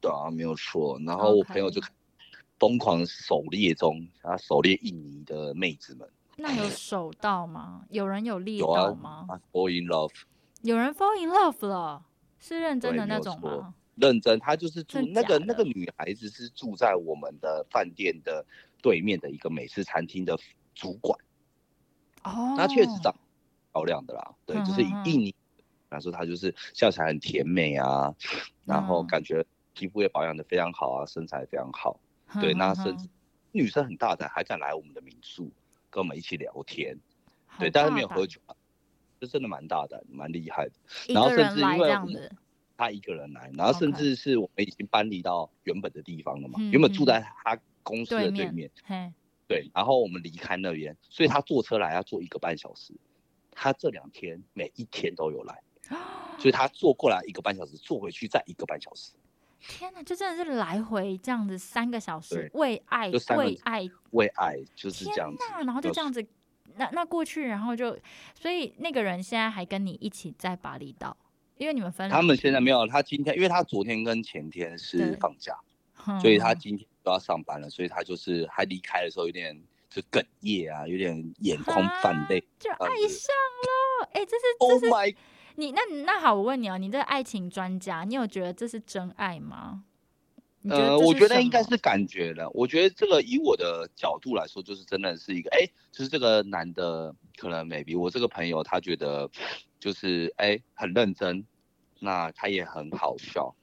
[0.00, 0.98] 对啊，没有错。
[1.04, 1.80] 然后我朋友就
[2.58, 6.08] 疯狂狩猎中，他狩猎印尼的妹子们，
[6.40, 7.84] 那有手到吗？
[7.90, 9.26] 有人有猎有啊到吗？
[9.28, 10.12] 啊，fall in love，
[10.62, 12.04] 有人 fall in love 了，
[12.38, 13.74] 是认真的那种吗？
[13.96, 18.44] 认真，她就是住那个那个女孩子是住在我们的饭店的
[18.80, 20.38] 对面的一个美式餐厅的
[20.74, 21.18] 主管，
[22.24, 23.18] 哦，那确实长得
[23.72, 25.34] 漂亮的啦，对，就是印尼
[25.90, 28.14] 来说，她就是笑起来很甜美啊，
[28.64, 32.00] 然后嗯感觉皮肤也保养的非常好啊，身材非常好，
[32.40, 33.06] 对，那甚至
[33.52, 35.50] 女生很大胆，还敢来我们的民宿
[35.90, 36.96] 跟我们一起聊天，
[37.58, 38.54] 对，但是没有喝酒啊，
[39.20, 40.72] 这真的蛮大胆，蛮厉害的。
[41.08, 42.36] 一然后甚至因为我们
[42.76, 48.70] 他一个人来，然后甚至是我们已经搬离到原本的地方了嘛，嗯原本住嗯在他公司的对面。
[49.46, 52.94] 对，然后我们离开那边，所以他坐车来要坐一个半小时，
[53.50, 55.60] 他这两天每一天都有来，
[56.38, 59.10] 所以他坐过来一个半小时，坐回去再一个半小时，
[59.68, 66.24] 天哪，就真的是来回这样子三个小时，为爱为爱，为爱就是这样子哪，，然后就这样子，
[66.76, 67.96] 那那过去，然后就，
[68.34, 71.16] 所以那个人现在还跟你一起在巴厘岛，
[71.56, 75.54] 因为你们分他们现在没有，他今天因为他昨天跟前天是放假，
[75.94, 82.40] 哼所以他今天都要上班了，所以他就是还离开的时候有点就哽咽啊，有点眼眶泛泪。
[82.58, 83.34] 就爱上
[83.66, 85.14] 了，哎、这是 Oh 这是 my！
[85.60, 89.84] 你那那好，我问你哦，你这个爱情专家，你有觉得这是真爱吗？
[90.70, 92.48] 呃，我觉得应该是感觉的。
[92.50, 99.30] 我觉得这个以我的角度来说，就是真的是一个，哎、就是这个男的可能 maybe 我这个朋友他觉得
[99.78, 101.46] 就是哎、很认真，
[101.98, 103.54] 那他也很好笑，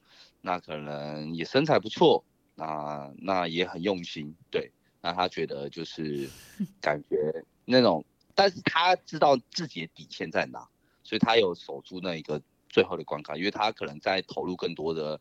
[0.42, 6.30] 那可能也身材不错，那那也很用心，对，那他觉得就是
[6.80, 8.06] 感觉那种，
[8.36, 10.68] 但是他知道自己的底线在哪，
[11.08, 15.18] 所以他有守住那一个最后的关卡，因为他可能在投入更多的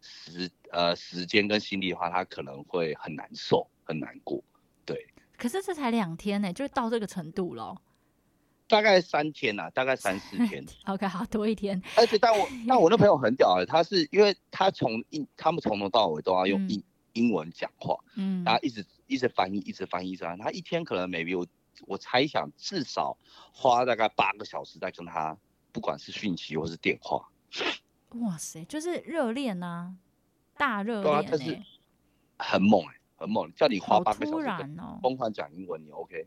[0.00, 4.42] 时呃时间跟心力的话，他可能会很难受，很难过。
[4.84, 5.06] 对，
[5.38, 7.80] 可是这才两天呢，就到这个程度了。
[8.66, 10.64] 大概三天呐、大概三四天。
[10.86, 11.80] OK，好多一天。
[11.96, 20.40] 而且，但我 但我那朋友很屌啊，他是因为他从英他们从头到尾都要用嗯英、英文讲话，嗯，然后一直一直翻译，一直翻译，一直翻译。
[20.42, 21.46] 他一天可能 maybe 我
[21.86, 23.16] 我猜想至少
[23.52, 25.36] 花大概八个小时在跟他，
[25.72, 27.28] 不管是讯息或是电话。
[28.20, 29.94] 哇塞，就是热恋呐，
[30.56, 31.64] 大热恋对啊但是哎，
[32.38, 34.98] 很猛哎、很猛，叫你花八个小时然哦。
[35.02, 36.26] 疯狂讲英文，你 OK？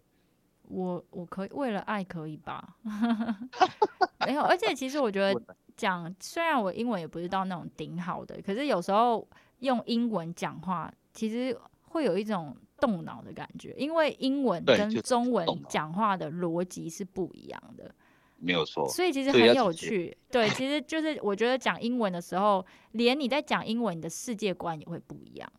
[0.67, 2.75] 我我可以为了爱可以吧？
[4.25, 5.39] 没有，而且其实我觉得
[5.77, 9.27] 讲，虽然我英文也不是到那种顶好的，可是有时候
[9.59, 11.55] 用英文讲话其实
[11.95, 17.89] 会有一种动脑的感觉，因为英文跟中文讲话的逻辑是不一样的。
[18.37, 18.85] 没有错。
[18.89, 20.15] 所以其实很有趣。
[20.29, 25.49] 对，其实就是我觉得讲英文的时候，连你在讲英文，你的世界观也会不一样。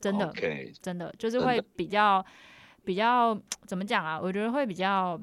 [0.00, 0.34] 真的
[0.82, 2.22] 真的就是会比较
[2.84, 4.18] 比较怎么讲啊？
[4.20, 5.18] 我觉得会比较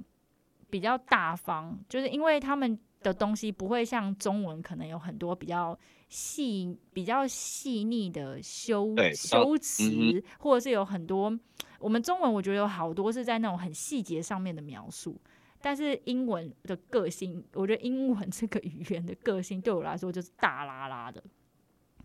[0.69, 5.77] 比较大方，就是因为他们的东西不会像中文可能有很多比较
[6.11, 11.35] 细、比较细腻的修修辞，嗯或者是有很多
[11.79, 15.19] 我们中文我觉得有好多是在那种很细节上面的描述。
[15.63, 21.23] 但是英文的个性，我觉得英文这个语言的个性对我来说就是大拉拉的，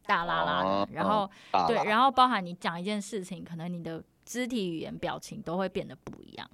[0.05, 1.29] 大拉拉然后
[1.67, 6.51] 对，然后包含你讲一件事情，可能你的肢体语言、表情都会变得不一样。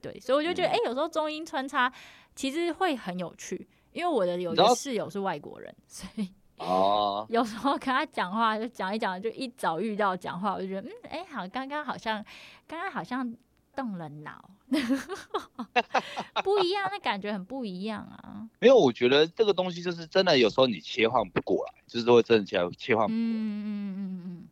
[0.00, 1.92] 对，所以我就觉得，嗯哎、有时候中英穿插
[2.34, 6.32] 其实会很有趣，因为我的有一个室友是外国人，所以
[6.62, 12.24] 哦，有时候跟他讲话就讲一讲，就一早遇到讲话，我就觉得，嗯，哎、好，刚刚好像，
[12.66, 13.36] 刚刚好像
[13.74, 14.48] 动了脑，
[16.44, 18.48] 不一样，那感觉很不一样啊。
[18.60, 23.26] 没有，我觉得这个东西就是真的，有时候你切换不过来，就是会真的切切换不过来。
[23.26, 24.48] 嗯嗯嗯嗯嗯，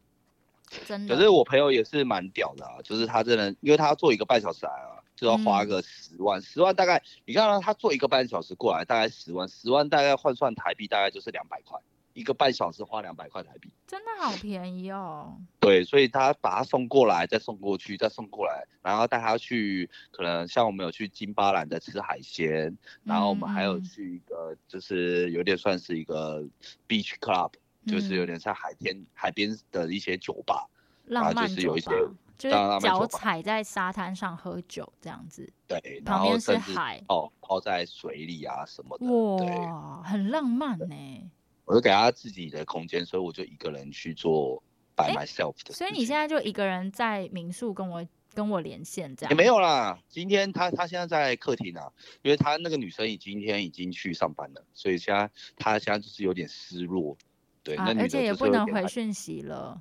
[0.86, 1.14] 真的。
[1.14, 11.78] 可是我朋友也是蛮屌的啊，就是他真的，因为他要做一个半小时来啊，就要花嗯个十万，十万大概你看到他做一个半小时过来，大概十万，十万大概换算台币大概就是两百块，
[12.20, 13.72] 一个半小时花两百块台币。
[13.86, 15.36] 真的好便宜哦。
[15.58, 26.42] 对，所以他把他送过来，再送过去，再送过来，然后带他去，可能像我们有去金巴兰的吃海鲜，然后我们还有去一个，就是有点算是一个
[26.86, 27.52] beach club，
[27.86, 30.68] 就是有嗯点像海边海边的一些酒吧。
[31.08, 31.90] 就浪漫酒吧是有一些，
[32.38, 39.06] 就是脚踩在沙滩上喝酒这样子，对，然旁边是海，哦泡在水里啊什么的。
[39.06, 41.30] 哇，很浪漫呢。
[41.70, 44.60] 我就给他自己的空间，所以我就一个人去做
[44.96, 45.72] by myself 的。
[45.72, 48.04] 所以你现在就一个人在民宿跟我
[48.34, 49.30] 跟我连线这样？
[49.30, 51.88] 也没有啦，今天他他现在在客厅啊，
[52.22, 57.16] 因为他那个女生已今天已经去上班了，所以现在他现在就是有点失落。
[57.62, 59.80] 对，而且也不能回讯息了。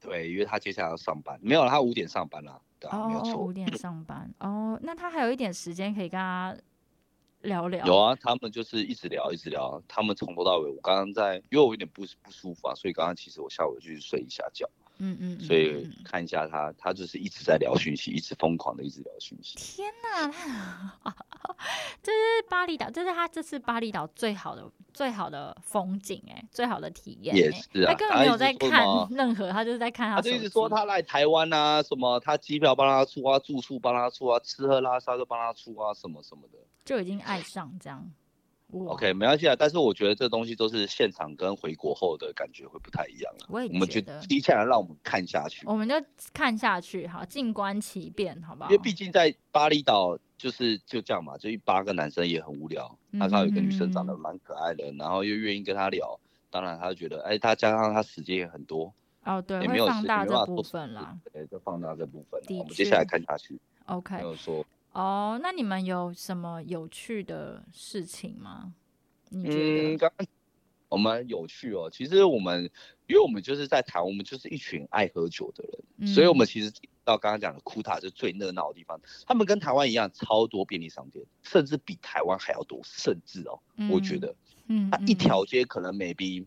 [0.00, 3.52] 对，因为他接下来要上班，没有，他五点上班啦，对啊，哦哦，没有错五。
[3.52, 6.56] 点上班哦，那他还有一点时间可以跟他
[7.44, 7.86] 聊聊。
[7.86, 9.80] 有啊，他们就是一直聊，一直聊。
[9.86, 19.56] 他们从头到尾，我刚刚在，因为我有点不不舒服啊，所以刚刚其实我下午就去睡一下觉，嗯嗯，嗯所以看一下他，他就是一直在聊讯息，一直疯狂的一直聊讯息。
[19.56, 20.30] 天哪，
[21.02, 21.14] 他
[22.02, 27.62] 这是巴厘岛，这是他这次巴厘岛最好的最好的风景哎、最好的体验、也欸。
[27.72, 36.58] 是啊他根本没有在看任何，他就是在看他他就一直说他来台湾啊，什么他机票帮他出啊，住宿帮他出啊，吃喝拉撒都帮他出啊，什么什么的。
[36.84, 38.10] 就已经爱上这样。
[38.74, 43.46] 哇 OK，没关系啊，但是我觉得这东西都是现场跟回国后的感觉会不太一样了。
[43.48, 45.94] 我也我们就觉得，接下来让我们看下去，我们就
[46.32, 48.70] 看下去，好，静观其变，好不好？
[48.70, 56.18] 因为毕竟在巴厘岛就是就这样嘛，就一八个男生也很无聊，他看到有个女生长得嗯蛮可爱的，然后又愿意跟他聊，
[56.50, 61.16] 当然他就觉得，哎，他加上他时间也很多，哦，对，也没有会放大时没办法这部做分啦。
[61.32, 63.56] 对，就放大这部分我们接下来看下去
[63.86, 64.64] ，OK，没有说。
[64.94, 68.72] 哦，那你们有什么有趣的事情吗？
[69.28, 69.98] 你觉嗯，得？
[69.98, 70.26] 刚刚
[70.88, 71.90] 我们有趣哦。
[71.92, 72.70] 其实我们，
[73.08, 75.64] 因为我们就是在台湾，我们就是一群爱喝酒的
[75.98, 79.00] 人，所以我们嗯其实到刚刚讲的库塔是最热闹的地方。
[79.26, 83.58] 他们跟台湾一样，超多便利商店，甚至比台湾还要多，甚至哦，
[83.90, 84.36] 我觉嗯得
[84.68, 86.46] 嗯，它一嗯条街可能 maybe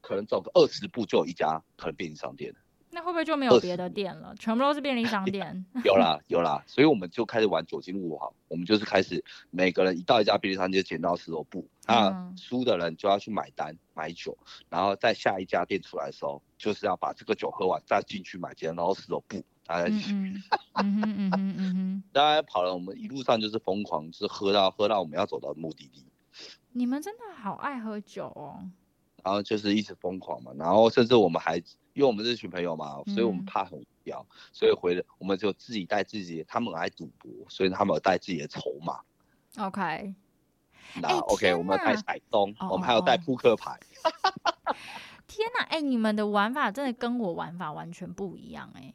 [0.00, 2.54] 可能走个二十步就有一家可能便利商店。
[2.98, 4.34] 那会不会就没有别的店了？
[4.40, 5.64] 全部都是便利商店？
[5.84, 14.36] 有啦有啦，所以我们就开始玩酒精路好，我们就是开始每个人一到一家便利商店剪刀石头布，那嗯输的人就要去买单买酒，
[14.68, 20.42] 然后在下一家店出来的时候，就是要把这个酒喝完再进去买剪刀石头布，大家嗯嗯
[20.74, 26.04] 嗯哼嗯嗯哼， 大家跑了，我们一路上就是疯狂，就是喝到喝到我们要走到目的地，
[26.72, 28.68] 你们真的好爱喝酒哦。
[29.24, 31.60] 然后就是一直疯狂嘛，然后甚至我们还
[31.98, 39.00] 因为我们这群朋友嘛，所以我们嗯怕很无聊，所以回了我们就自己带自己，他们爱赌博，所以他们有带自己的筹码。
[39.56, 40.14] OK，
[41.02, 43.76] 那哎 OK，我们带哪彩东，哦我们还有带哦扑克牌。
[45.26, 48.92] 天哪，哎、你们的玩法真的跟我玩法完全不一样哎、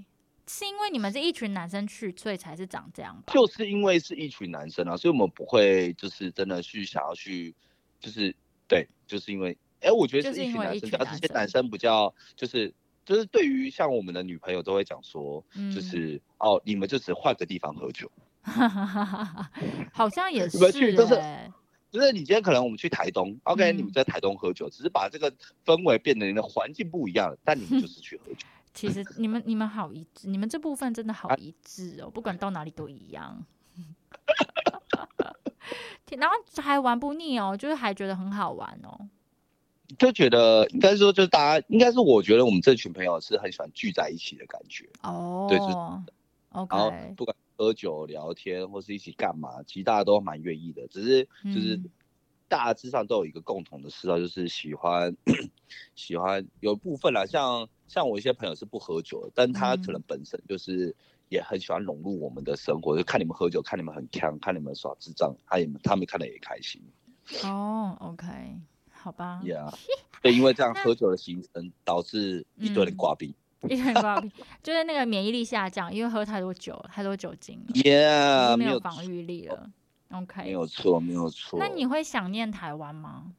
[0.47, 3.33] 是因为你们是一群男生去，所以才是长这样吧？
[3.33, 7.53] 就是因为是一群男生啊，所以我们不会就是真的去想要去，
[7.99, 8.33] 就是
[8.65, 12.73] 对，就是因为，哎、我觉得是是一群男生，因为一群但这些男生比较就是
[13.05, 18.09] 就是对于像我们的女朋友都会讲说，嗯就是哦，你们就只换个地方喝酒，
[19.91, 21.51] 好像也是、你们去就是欸，
[21.91, 25.31] 就是你今天可能我们去台东，OK，、嗯你们在台东喝酒，只是把这个
[25.65, 28.47] 氛围变得你的环境不一样了，但你们就是去喝酒。
[28.73, 33.45] 其实你们你们好一致，你们这部分真的好啊一致哦，不管到哪里都一样。
[36.17, 39.09] 然后还玩不腻哦，就是还觉得很好玩哦。
[39.97, 45.73] 就觉得应该说，就是大家应该是我觉得我们这群朋友是很喜欢聚在一起的感觉，哦，对就是
[46.51, 51.89] 然后 OK，不管喝酒聊天或是一起干嘛，其实大家都蛮愿意的，只是就是嗯
[52.47, 55.15] 大致上都有一个共同的嗜好，就是喜欢
[55.95, 60.95] 喜欢有部分啦，像像我一些朋友是不喝酒的，但他可能嗯本身就是
[61.29, 66.81] 也很喜欢融入我们的生活，就看你们喝酒，看你们很强，看你们耍智障，他也他们看的也开心。
[67.43, 68.25] 哦，OK，
[69.03, 69.41] 好吧。
[69.43, 69.69] ，Yeah，
[70.23, 73.33] 对，因为这样喝酒的形成导致一堆人嗯挂病
[73.69, 79.69] 一人挂病，就是那个免疫力下降，因为喝太多酒了，太多酒精了，，Yeah，没没有有防御力了。
[80.11, 81.59] OK，没有错，没有错。
[81.59, 83.33] 那你会想念台湾吗？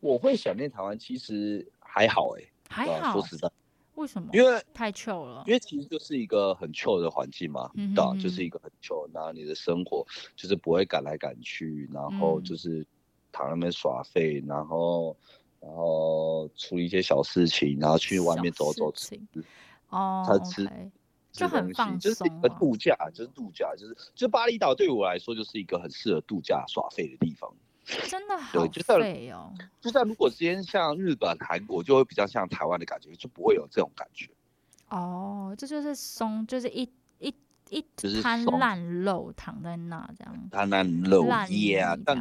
[0.00, 3.48] 我会想念台湾，其实还好哎、还好说，实在，
[3.94, 4.28] 为什么？
[4.32, 5.52] 因为太 chill 了因。
[5.52, 12.84] 为其实就是一个很 chill 的环境嘛，嗯哼对就是一个很 chill，那你的生活就是不会赶来赶去，然后嗯就是
[13.34, 15.16] 躺那边耍废，然后
[15.60, 19.20] 然后处理一些小事情，然后去外面走走，小吃
[19.90, 20.90] 哦他吃
[21.32, 27.52] 就很东西放就是一个度假，就是度假，就是就巴厘岛对我来说就是一个很适合度假耍废的地方。
[28.08, 29.52] 真的好就像废哦。
[29.80, 34.30] 就像如果今天像日本、韩国，就会比较像台湾的感觉，就不会有这种感觉。
[34.88, 36.88] 哦，这就是松，就是一
[37.74, 42.16] 一滩松烂肉躺在那这样，它那肉烂泥耶啊， 但。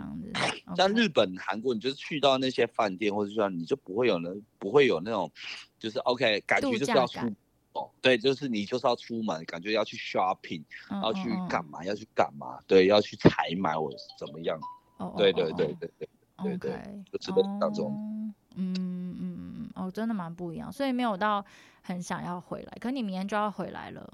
[0.76, 5.32] 像日本、韩国，你就是去到那些饭店或者说你就不会有那不会有那种，
[5.78, 7.36] 就是 OK 感觉就是要出感
[7.74, 14.60] 哦，对，就是你就是要出门，感觉要去 shopping，嗯要去干嘛，要去干嘛，对，要去采买或者是怎么样，
[14.98, 16.08] 哦对对对对对，
[16.44, 21.46] 对对就值得当中哦嗯嗯嗯嗯，哦，真的蛮不一样，所以没有到
[21.84, 22.78] 很想要回来。
[22.80, 24.12] 可你明天就要回来了，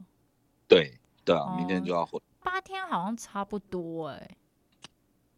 [0.68, 0.94] 对
[1.30, 4.38] 对啊，明天哦就要回，八天好像差不多哎、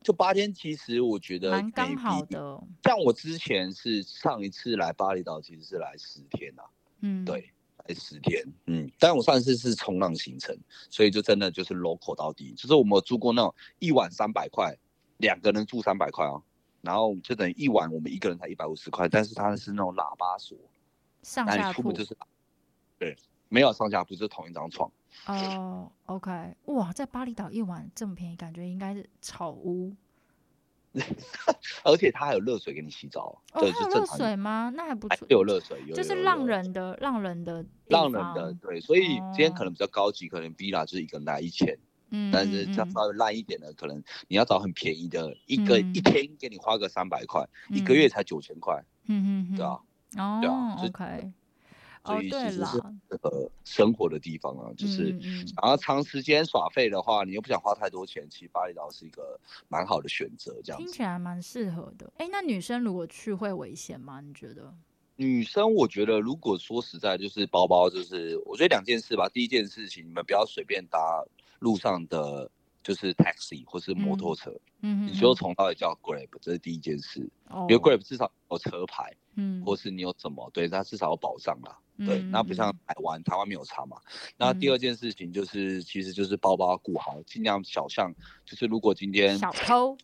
[0.01, 2.63] 就八天，其实我觉得蛮刚好的。
[2.85, 6.63] 像我之前是上一次来巴厘岛，其实是来十天啊，
[7.01, 7.51] 嗯，对，
[7.85, 10.57] 来十天，嗯，但我上次是冲浪行程，
[10.89, 14.73] 所以就真的就是 local 到底，就是我们有住过那种一晚三百块，
[15.17, 16.41] 两个人住三百块哦，
[16.79, 20.57] 然后就等于一晚我们一个人才一百五十块，但是它是那种喇叭锁，
[21.21, 22.15] 上下铺就是，
[22.97, 23.13] 对，
[23.49, 24.89] 没有上下铺，就是同一张床，
[25.27, 29.95] 哦，OK，哇，在巴厘岛一晚这么便宜，感觉应该是草屋
[31.85, 34.71] 而且它还有热水给你洗澡，哦，对，还有热水吗？
[34.75, 39.01] 那还不还错，有热水，有就是浪人的浪人的浪人的，对，所以
[39.33, 41.77] 今天可哦能比较高级，可能 villa 就是一个人来一千。
[42.13, 49.79] 嗯，但是嗯嗯像稍微烂一点的，可能你要找很便宜的，一个、嗯一天给你花个三百块，一个嗯月才九千块，嗯嗯嗯，对啊，
[50.17, 51.31] 哦对啊，OK，哦，
[52.03, 54.73] 所以，其实是适合生活的地方啊。
[54.75, 55.09] 就是，
[55.61, 60.59] 然后长时间耍废的话，你又不想花太多钱，其实巴厘岛是一个蛮好的选择。
[60.63, 62.11] 这样，听起来蛮适合的。
[62.17, 64.19] 哎，那女生如果去会危险吗？
[64.19, 64.73] 你觉得？
[65.15, 69.29] 女生我觉得如果说实在，就是包包，就是我觉得两件事吧。
[69.29, 71.23] 第一件事情，你们不要随便搭
[71.59, 72.49] 路上的，
[72.81, 77.29] 就是 taxi 或是摩托车，嗯，你就从到底叫 Grab，这是第一件事。
[77.49, 79.15] 哦因为 Grab 至少有车牌。
[79.35, 81.79] 嗯，或是你有什么，对，它至少有保障啦。
[82.05, 83.97] 对，嗯那不像嗯台湾，台湾没有差嘛。
[84.37, 88.13] 那第嗯二件事情就是，其实就是包包要顾好，尽量小巷，
[88.45, 89.97] 就是如果今天小偷，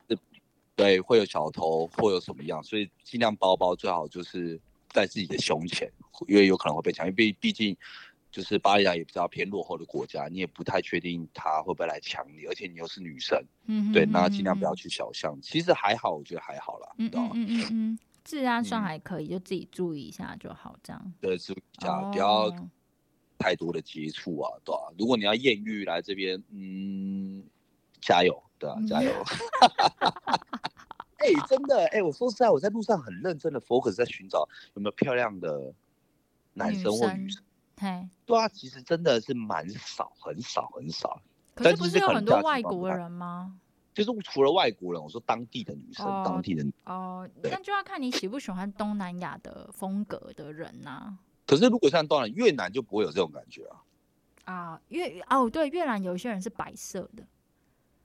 [0.76, 5.92] 对会有小偷，会有什么样，所以尽量包包最好就是在自己的胸前，
[6.28, 7.76] 因为有可能会被抢，因为毕毕竟
[8.32, 14.72] 就是巴厘岛也比较偏落后的国家，你也不太确定他会不会来抢你，而且你又是女生，嗯，对，嗯那尽量不要。
[14.72, 15.36] 嗯去小巷。
[15.42, 17.10] 其实还好，我觉得还好啦，嗯？
[17.16, 21.14] 嗯嗯嗯，治安算嗯还可以，就自己注意一下就好，这样。
[21.22, 22.70] 对，注意一下，不要哦
[23.38, 27.42] 太多的接触啊，对吧、如果你要艳遇来这边，嗯，
[28.02, 29.12] 加油，对啊，加油。
[31.18, 35.74] 哎、真的，哎、我说实在，我在路上很认真的 focus 在寻找有没有漂亮的
[36.54, 37.42] 男生或女生。
[37.78, 41.22] 嘿，对啊，其实真的是蛮少，很少，很少。
[41.56, 43.60] 可是是不是有很多外国人吗？
[44.04, 46.74] 就是除了外国人，我说当地的女生，哦当地的女。
[46.86, 53.82] 哦，那就要看你喜不喜欢东南亚的风格的人呐、可是如果像当然越南就不会有这种感觉啊。
[54.46, 54.82] 啊。
[54.90, 57.24] 越哦，对，越南有一些人是白色的，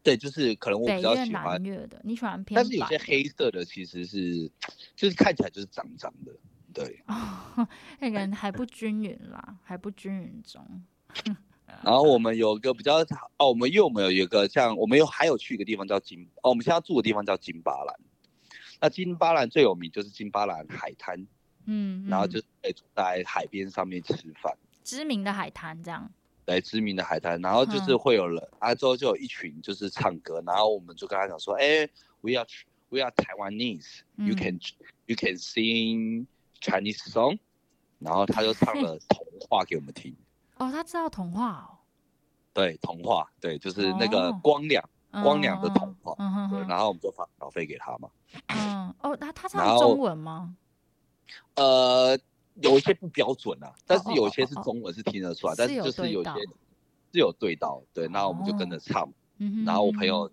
[0.03, 4.51] 对，就是可能我比较、喜欢南越的，你喜欢偏但是有些黑色的其实是，
[4.97, 6.33] 就是看起来就是脏脏的，
[6.73, 7.03] 对。
[7.07, 7.69] 哦，
[8.01, 10.65] 那 个人还不均匀啦，还不均匀中。
[11.83, 12.99] 然后我们有一个比较
[13.39, 17.97] 哦，我们因为我们有一个像我们又还有去一个地方叫金哦，我们现在住的地方叫金巴兰。
[18.81, 21.27] 那金巴兰最有名就是金巴兰海滩，
[21.67, 22.41] 嗯，然后嗯就
[22.95, 24.57] 在海边上面吃饭。
[24.83, 26.11] 知名的海滩这样。
[26.45, 31.89] 对知名的海滩，然后就是嗯会有人，啊之后就有一群就是唱歌，然后我们就跟他讲说，哎、
[32.21, 32.47] w e are
[32.89, 34.59] we are Taiwanese，you 嗯 can
[35.07, 36.27] you can sing
[36.61, 37.39] Chinese song，
[38.01, 40.13] 然后他就唱了童话给我们听，
[40.63, 41.79] 哦，他知道童话哦，
[42.53, 44.41] 对，童话，对，就是那个哦。
[44.43, 48.09] 光良，光良的嗯童话对，嗯哼哼，然后我们就发稿费给他嘛，
[48.49, 50.57] 嗯，哦，他他 唱中文吗？
[51.57, 52.19] 呃，
[52.55, 56.33] 有一些不标准啊，但是哦有一些是中文是听得出来，但是就是有一些
[57.13, 58.81] 是有对到，对，那我们就跟着哦。
[58.81, 59.13] 唱。
[59.39, 60.31] 嗯哼，然后我朋嗯友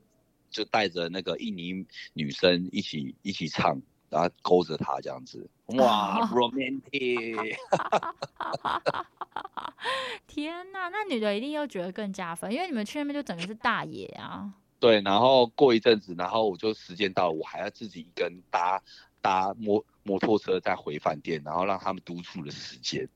[0.52, 7.56] 就带着那个印尼女生一起一起唱，然后勾着他这样子，哇哦，romantic！
[7.70, 8.82] 哼
[10.28, 14.54] 天哪，那女的一定又觉得更加分，因为你们去那边就整个是大爷啊。
[14.80, 18.82] 对，然后过一阵子，然后我就时间到了，我还要自己一个人搭
[19.22, 23.08] 搭摩摩托车再回饭店，然后让他们独处的时间。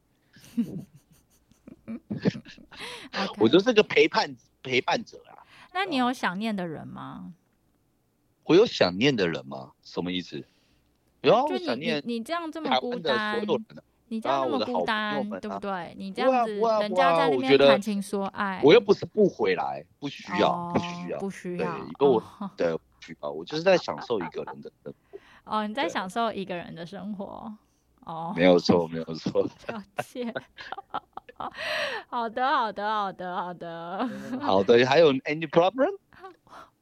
[3.39, 5.43] 我就是个陪伴陪伴者啊。
[5.73, 7.33] 那你有想念的人吗？
[8.43, 9.71] 我有想念的人吗？
[9.83, 10.45] 什么意思？
[11.23, 13.41] 有啊，就你我想念你你这样这么孤单。
[14.09, 15.95] 你这样那么孤单，对不对？
[15.97, 21.77] 你这样子，人家在那边谈情说爱，我又不是不回来，不需要，哦不需要，不需对要。
[21.79, 25.19] 因为我哦对，不需要，我就是在享受一个人的生活。
[25.57, 27.51] 哦，你在享受一个人的生活。
[28.05, 29.49] 哦，没有错，没有错。
[29.65, 30.31] 抱歉。
[32.07, 34.09] 好的，好的，好的，好的。
[34.39, 35.89] 好的，还有 any problem？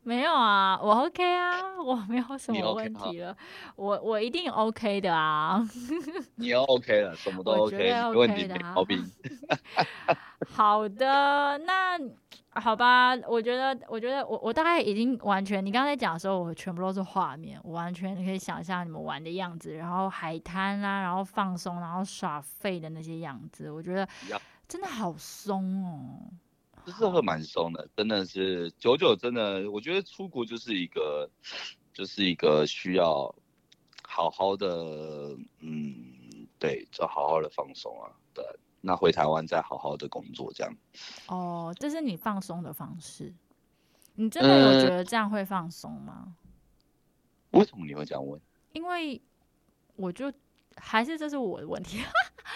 [0.04, 3.36] 没有啊，我 OK 啊，我没有什么问题了，
[3.76, 5.62] 我我一定 OK 的啊。
[6.36, 9.04] 你要 OK 了，什么 都 OK，没问题，的啊没毛病。
[10.50, 12.00] 好的，那
[12.54, 24.08] 好吧，我觉得，我觉得我我大概已经完全，你刚才讲的时候，我全部都是画面，我完全可以想象你们玩的样子，然后海滩啦、然后放松，然后耍废的那些样子，我觉得
[24.68, 26.32] 真的好松哦。
[26.86, 31.30] 就是会蛮松的，真的是九九真的，我觉得出国就是一个，
[31.94, 33.34] 就是一个需要
[34.04, 38.44] 好好的，嗯，对，就好好的放松啊，对，
[38.82, 40.76] 那回台湾再好好的工作这样。
[41.28, 43.34] 哦，这是你放松的方式，
[44.16, 46.36] 你真的有觉呃得这样会放松吗？
[47.52, 48.42] 为什么你会这样问？
[48.74, 49.22] 因为
[49.98, 50.32] 我就
[50.78, 52.00] 还是这是我的问题，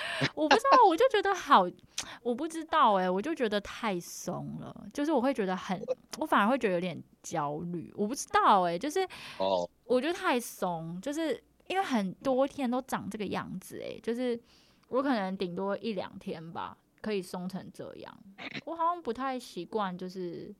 [0.35, 1.65] 我不知道，我就觉得好，
[2.21, 5.81] 我不知道哎、我就觉得太松了，就是我会觉得很，
[6.17, 14.39] 我反而会觉得有点焦虑，我不知道哎、就是哦，我觉得太松，就是因为很多天都长这个样子哎、就是
[14.89, 18.17] 我可能顶多一两天吧，可以松成这样，
[18.65, 20.53] 我好像不太习惯，就是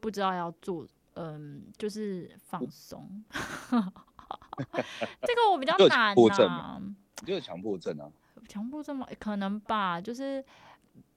[0.00, 0.86] 不知道要做。
[1.14, 6.80] 嗯，就是放松， 这个我比较难强迫症呐、
[7.20, 8.10] 你就是强迫症啊。
[8.48, 9.06] 强迫症吗？
[9.18, 10.44] 可能吧，就是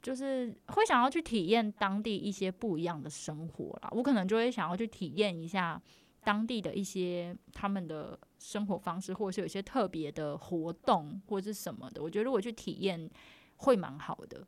[0.02, 3.90] 就是会想要去体验当地一些不一样的生活啦。
[3.92, 5.82] 我可能就会想要去体验一下
[6.24, 12.02] 当地的一些他们的生活方式，或者是有一些特别的活动或者是什么的。
[12.02, 13.10] 我觉得如果去体验
[13.58, 14.46] 会蛮好的。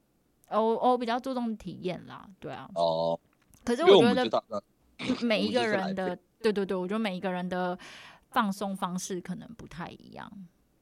[0.50, 2.70] 我我比较注重体验啦，对啊。
[2.74, 3.20] 哦，
[3.66, 4.64] 可是我我觉得
[5.22, 7.78] 每一个人的，对对对，我觉得每一个人的
[8.30, 10.32] 放松方式可能不太一样。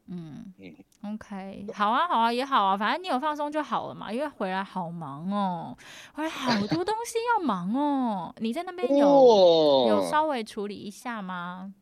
[0.08, 0.76] 嗯嗯
[1.14, 4.12] ，，OK，好啊，好啊，也好啊，反正你有放松就好了嘛。
[4.14, 5.76] 因为回来好忙哦，
[6.14, 8.34] 回来好多东西要忙哦。
[8.38, 11.74] 你在那边有、哦有稍微处理一下吗？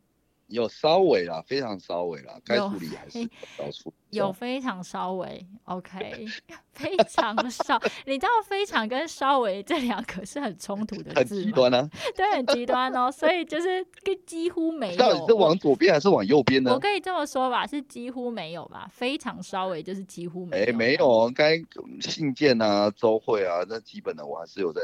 [0.48, 3.20] 有稍微啦，非常稍微啦，该处理还是
[3.58, 3.94] 要处理。
[4.10, 6.24] 有非常稍微，OK，
[6.72, 11.42] 非常少，你知道非常跟稍微这两个是很冲突的很字吗？
[11.44, 15.32] 极端啊， 对，很极端哦，所以就是跟几乎没到底是。
[15.34, 16.78] 往左边还是往右边呢我？
[16.78, 20.76] 可以这么说吧，是几乎没有吧，非常稍微就是几乎没有哎、有。
[20.76, 21.60] 没有，哦，该
[22.00, 24.80] 信件啊、周会啊，那基本的我还是有在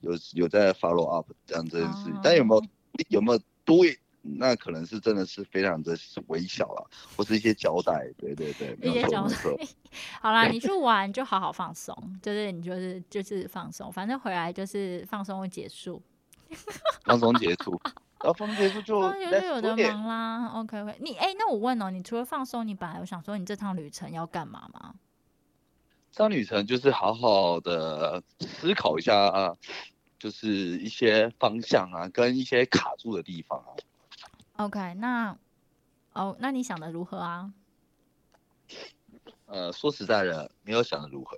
[0.00, 2.64] 有有在 follow up 这样这件事情，但有没有哦
[3.08, 3.84] 有没有多？
[4.22, 5.96] 那可能是真的是非常的
[6.26, 6.84] 微小啊，
[7.16, 9.34] 或是一些交代，对对对，一些交代。
[10.20, 16.02] 好啦，你去玩就好好放松，就是你就是就是放松，反正回来就是放松会结束，
[17.04, 17.80] 放松结束，
[18.22, 20.46] 然后放松结束就放松结束有的忙啦。
[20.54, 24.94] OK OK，你哎、那我问哦，你除了放松，你本来我想说你这趟旅程要干嘛吗？
[26.12, 29.56] 这趟旅程就是好好的思考一下啊，
[30.18, 33.72] 就是一些方向啊，跟一些卡住的地方啊。
[34.60, 35.36] OK，那
[36.12, 37.50] 哦，那你想的如何啊？
[39.46, 41.36] 呃，说实在的，没有想的如何。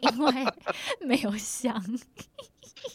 [0.00, 0.32] 因为
[1.00, 1.82] 没有想，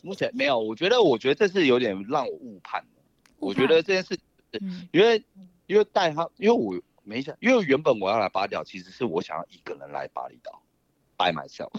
[0.03, 3.01] 目前没有，我觉得，我觉得这是有点让我误判的。
[3.37, 4.19] 我觉得这件事，
[4.61, 5.25] 嗯因为
[5.65, 10.61] 因为带他，因为我没想，因为原本我要来巴厘岛，其实是我想要一个人来巴厘岛。
[11.17, 11.71] by myself。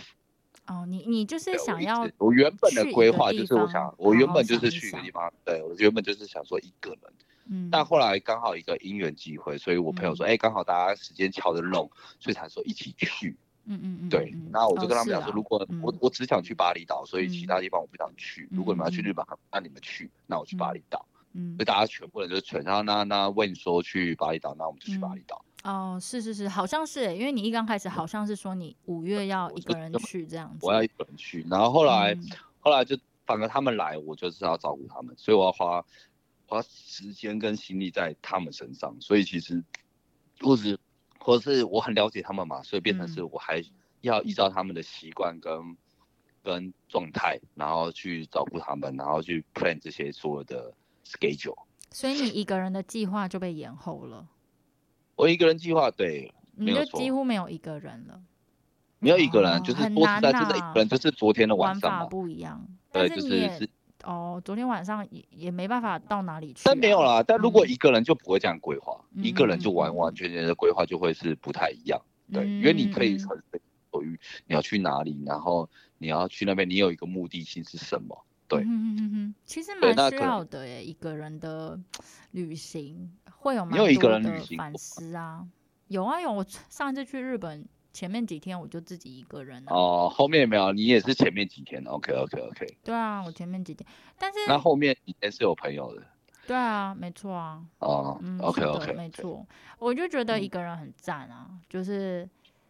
[0.66, 7.00] 哦，你你就是想要直我原本的规划就是我想，我原本就是去一个地方，对我原本就是想说一个人，
[7.46, 13.36] 嗯，但后来刚好一个因缘机会，所以我朋友说，哎、刚好大家时间敲得拢，所以才说一起去。
[13.66, 15.98] 嗯嗯嗯，对那，我就哦跟他们讲说，如果我嗯。
[16.00, 17.48] 我只想去巴厘岛，所以其嗯。
[17.48, 18.48] 他地方我不想去。
[18.50, 21.06] 如果你们要去日本，那你们去，那我去巴厘岛。
[21.32, 21.64] 嗯所以。
[21.64, 25.44] 大家全部人就全，然后那那问说去巴厘岛，那我们就去巴嗯厘岛。
[25.64, 32.28] 哦，是是是，好像是欸，因为你一刚开始好像是说你五月要一个人去这样子，我要一个人去，然后后来、嗯。
[32.60, 35.84] 后来就反而他们来，我就是要照顾他们，所以我要花
[36.46, 38.96] 花时间跟心力在他们身上。
[39.00, 39.62] 所以其实
[40.40, 40.78] 或是
[41.18, 43.62] 或是我很了解他们嘛，所以变成是嗯我还
[44.02, 45.76] 要依照他们的习惯跟
[46.42, 50.74] 跟状态，然后去照顾他们，然后去 plan 这些所有的
[51.04, 51.56] schedule。
[51.90, 54.28] 所以你一个人的计划就被延后了，
[55.14, 58.20] 我一个人计划对，你就几乎没有一个人了，
[58.98, 62.04] 没有一个人，哦就是很说实在，难真的一呐个人，就是昨天的晚上嘛。
[62.06, 63.70] 不一样，对，但就是是，
[64.04, 67.22] 哦，昨天晚上也也没办法到哪里去、啊，但没有啦。
[67.22, 72.00] 但如果嗯一个人就不会这样规划，一个人就嗯嗯嗯完完全全的规划就会是不太一样。
[72.32, 73.42] 对，因为你可以嗯很
[73.92, 78.24] 犹豫你要去哪里，然后你要去那边，你有一个目的性是什么？
[78.46, 81.80] 对嗯哼哼哼哼，其实蛮需要的耶，一个人的
[82.32, 85.46] 旅行会有你有一个蛮多的人旅行反思啊，
[85.88, 92.76] 有啊有，我上一次去日本前面几天我就自己一个人啊，哦，后面没有，你也是前面几天，OK OK OK。
[92.82, 93.86] 对啊，我前面几天，
[94.18, 96.02] 但是那后面几天是有朋友的。
[96.46, 98.62] 对啊，没错啊，哦嗯，OK。
[98.64, 99.46] OK，没错，
[99.78, 100.42] 我就觉得嗯。
[100.42, 102.28] 一个人很赞啊，就是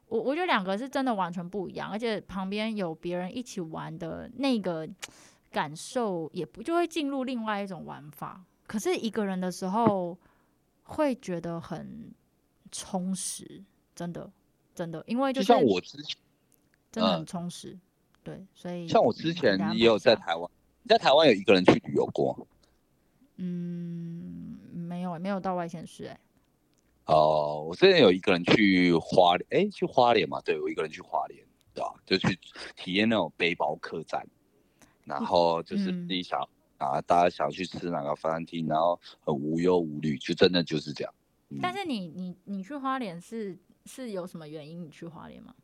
[0.08, 4.86] 我我觉得两个是真的完全不一样，而且旁边有别人一起玩的那个
[5.50, 8.44] 感受，也不就会进入另外一种玩法。
[8.66, 10.16] 可是一个人的时候，
[10.84, 12.12] 会觉得很
[12.70, 13.64] 充实，
[13.94, 14.30] 真的
[14.74, 16.16] 真的，因为就是像我之前，
[16.90, 17.78] 真的很嗯充实，
[18.22, 20.50] 对，所以像我之前也有在台湾，
[20.82, 22.46] 你在台湾有一个人去旅游过。
[23.36, 26.20] 嗯，没有没有到外县市哎、
[27.06, 31.44] 哦，我之前有一个人去花莲，哎，去花莲嘛，对我一个人去花莲，
[31.74, 31.94] 对吧？
[32.06, 32.38] 就去
[32.76, 34.24] 体验那种背包客栈，
[35.04, 36.40] 然后就是嗯自己想、
[36.78, 41.12] 啊，大家想去吃哪个餐厅，然后很无忧无虑，就真的就是这样。
[41.48, 45.55] 嗯但是你你你去花莲是是有什么原因你去花莲吗？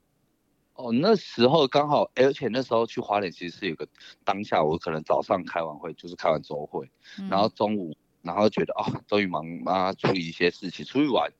[0.75, 3.87] 哦，那时候刚好，而且那时候去花莲其实是有个
[4.25, 6.91] 当下，我可能早上开完会，就是开完周会，
[7.29, 11.31] 然后嗯中午，然后觉得哦，终于忙啊处理一些事情，出去玩，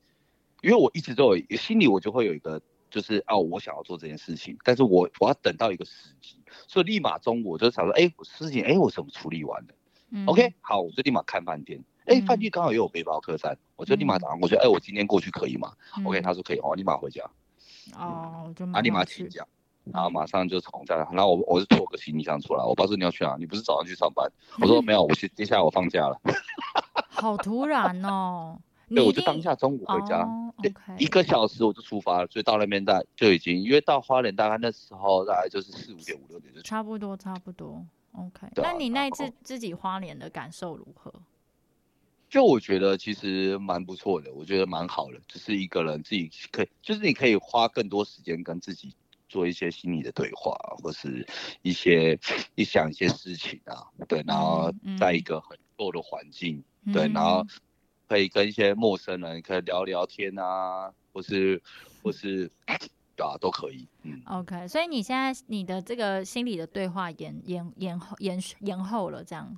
[0.61, 2.61] 因为我一直都有心里我就会有一个，
[2.91, 9.69] 就是哦，我想要做这件事情，但是我我要等到一个时机，所以立马中午我就想说，哎，我事情哎我怎么处理完了、
[10.11, 10.25] 嗯。
[10.27, 15.73] O k 好，我就立马看饭店，哎，饭嗯店刚好也有背包客栈，我就立马嗯早上过去，哎，我今天过去可以吗、
[16.05, 17.23] o k 嗯他说可以，哦，立马回家，
[17.97, 19.45] 哦，就立马请假。
[19.83, 23.35] 然后马上就从这，然后我我就拖个行李箱出来，我爸说你要去哪？
[23.39, 24.31] 你不是早上去上班？
[24.61, 26.21] 我说没有，我接接下来我放假了，
[27.09, 28.59] 好突然哦，
[28.89, 30.21] 对，我就当下中午回家
[30.57, 38.47] ，OK 一个小时我就出发了，所以到那边大就已经，因为到花莲大概那时候大概就是四五点五六点就，差不多差不多 OK。
[38.57, 41.11] 那你那一次自己花莲的感受如何？
[42.31, 48.95] 就我觉得其实蛮不错的，我觉得蛮好的，就是一个人自己可以，就是你可以花更多时间跟自己
[49.27, 51.27] 做一些心理的对话，或是
[51.61, 52.17] 一些
[52.55, 56.63] 你想一些事情啊，对，然后嗯在一嗯个很弱的环境，
[56.93, 57.25] 对，然嗯。
[57.25, 57.47] 后
[58.07, 61.61] 可以跟一些陌生人可以聊聊天啊，或是
[62.01, 62.51] 或是
[63.17, 69.57] 啊，都可以，嗯，OK，所以你现在你的这个心理的对话延延延后延延后了，这样。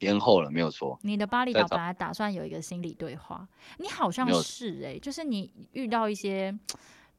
[0.00, 6.56] 延后了没有错，你的巴厘岛本来打算有一个心理对话，你好像是哎、就是你遇到一些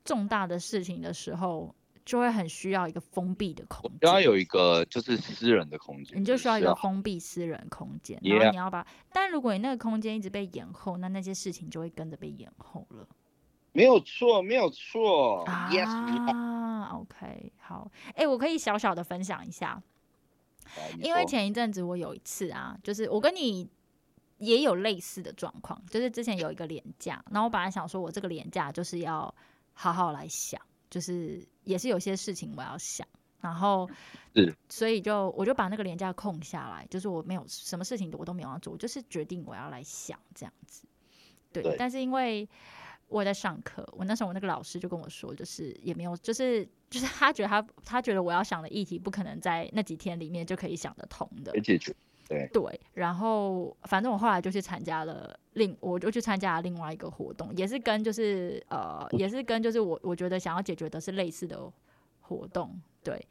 [0.06, 1.74] 重大的事情的时候，
[2.06, 13.08] 就会很需要一个封闭的空间，刚刚有一个就是私人的空间，你就需要一个封闭私人空间，然后你要把，但如果你那个空间一直被延后，那那些事情就会跟着被延后了
[13.74, 16.90] 没有错，没有错，yes，啊。
[16.94, 19.82] OK，好，哎、我可以小小的分享一下，
[21.02, 23.70] 因为前一阵子我有一次啊，就是我跟你
[24.38, 29.34] 也有类似的状况，就是之前有一个廉价，然后我本来想说我这个廉价就是要
[29.74, 33.08] 好好来想，就是也是有些事情我要想，
[33.42, 33.90] 然后
[34.36, 40.84] 是所以就我就把那个廉价空下来，就是我没有什么事情我都没有要做，我就是决定我要来想这样子。
[41.52, 42.48] 对，对但是因为
[43.08, 51.96] 我在上课，我那时候我那个老师就跟我说，就是也没有，就是就是他觉得他他觉得我要想的议题不可能在那几天里面就可以想得通的解决，
[52.28, 61.58] 对对，然后反正我后来就去参加了另，我就去参加了另外一个活动，也是跟就是呃，也是跟就是我我觉得想要解决的是类似的
[62.20, 63.26] 活动，对，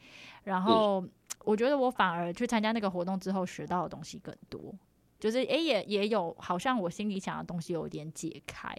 [0.44, 1.04] 然后
[1.44, 4.74] 我觉得我反而去参加那个活动之后学到的东西更多。
[5.18, 8.74] 就是诶，也也有好像我心里想的东西有点解开，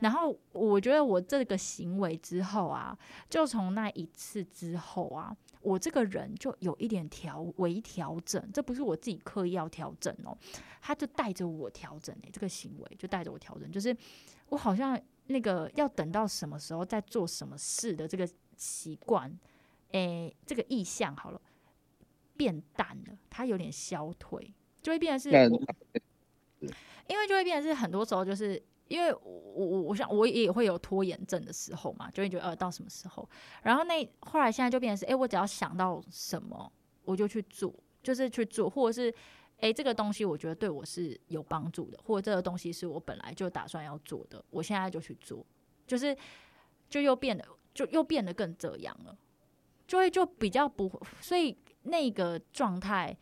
[0.00, 2.96] 然后我觉得我这个行为之后啊，
[3.30, 10.36] 就从那一次之后啊，我这个人就有一点调微调整，这不是我自己刻意要调整哦，
[10.80, 13.96] 他就带着我调整诶，这个行为就带着我调整，就是
[14.50, 19.34] 我好像那个要等到什么时候再做什么事的这个习惯，
[19.92, 21.40] 诶，这个意向好了
[22.36, 24.52] 变淡了，它有点消退。
[24.88, 25.38] 就会变成是，
[27.08, 33.28] 因为就会变成是很多时候，就是因为我我我想我也会有拖延症的时候嘛，就会觉得呃到什么时候，
[33.62, 36.72] 然后那后来现在就变成是，哎，我只要想到什么
[37.04, 37.70] 我就去做，
[38.02, 39.14] 就是去做，或者是
[39.58, 45.44] 哎这个东西我觉得对我是有帮助的，或者这个东西是我本来就打算要做的，我现在就去做，
[45.86, 46.16] 就是
[46.88, 49.14] 就又变得就又变得更这样了，
[49.86, 53.14] 就会就比较不，所以那个状态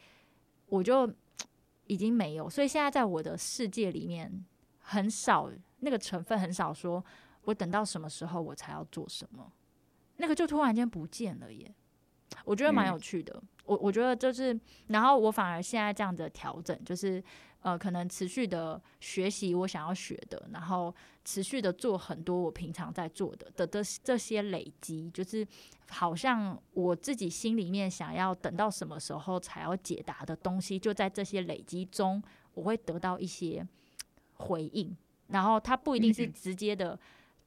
[0.67, 1.13] 我就。
[1.87, 4.45] 已经没有，所以现在在我的世界里面，
[4.79, 6.73] 很少那个成分很少。
[6.73, 7.05] 说
[7.45, 9.53] 我等到什么时候我才要做什么，
[10.17, 11.75] 那个就突然间不见了耶。
[12.45, 13.43] 我觉得蛮有趣的。
[13.67, 17.23] 我我觉得就是，然后我反而现在这样的调整，就是
[17.61, 20.95] 呃，可能持续的学习我想要学的，然后
[21.25, 25.47] 持续的做很多我平常在做的的的这些累积，就是
[25.91, 32.23] 好像我自己心里面想要等到什么时候才要解答的东西，就在这些累积中，
[32.55, 33.67] 我会得到一些
[34.35, 34.97] 回应，
[35.29, 36.97] 然后它不一定是直接的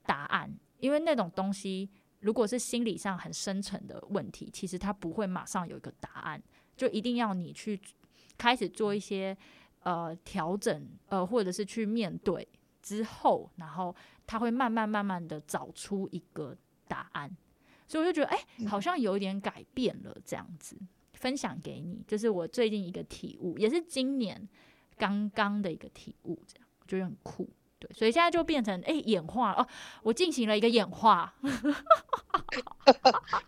[0.05, 1.89] 答案，因为那种东西。
[2.19, 6.41] 如果是心理上很深层的问题，其实它不会马上有一个答案，
[6.75, 7.79] 就一定要你去
[8.37, 9.37] 开始做一些
[9.83, 12.47] 呃调整，呃，或者是去面对
[12.81, 13.95] 之后，然后
[14.27, 16.55] 他会慢慢慢慢的找出一个
[16.87, 17.35] 答案。
[17.87, 20.77] 所以我就觉得，哎，好像有一点改变了这样子，
[21.13, 24.47] 分享给你，就是我最近一个体悟，也是今年
[24.97, 27.49] 刚刚的一个体悟，这样我觉得很酷。
[27.79, 29.65] 对，所以现在就变成哎演化哦，
[30.03, 31.33] 我进行了一个演化。
[31.41, 31.49] 你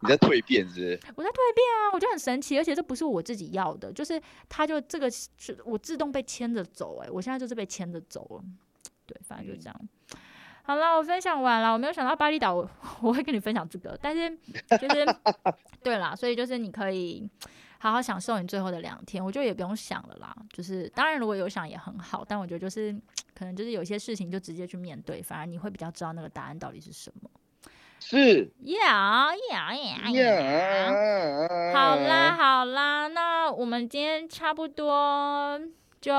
[0.08, 0.98] 在蜕变是？
[1.16, 8.44] 我在蜕变啊，我觉得很神奇，而且这不是我自己要的，就是它就这个是我自动被牵着走，哎，我现在就是被牵着走了。
[9.06, 9.76] 对，反正就这样。
[10.64, 12.56] 好了，我分享完了，我没有想到巴厘岛
[13.02, 14.30] 我会跟你分享这个，但是
[14.80, 15.06] 就是
[15.84, 17.28] 对啦，所以就是你可以。
[17.82, 20.36] 好好享受你最后的两天，我觉得也不用想了啦。
[20.54, 22.96] 就是当然如果有想也很好，但我觉得就是
[23.34, 27.30] 可能就是有些事情就直接去面对，反而你会比较知道那个答案到底是什么。
[28.00, 28.52] 是。
[28.60, 30.94] 呀呀呀呀！
[31.74, 35.60] 好啦好啦，那我们今天差不多
[36.00, 36.12] 就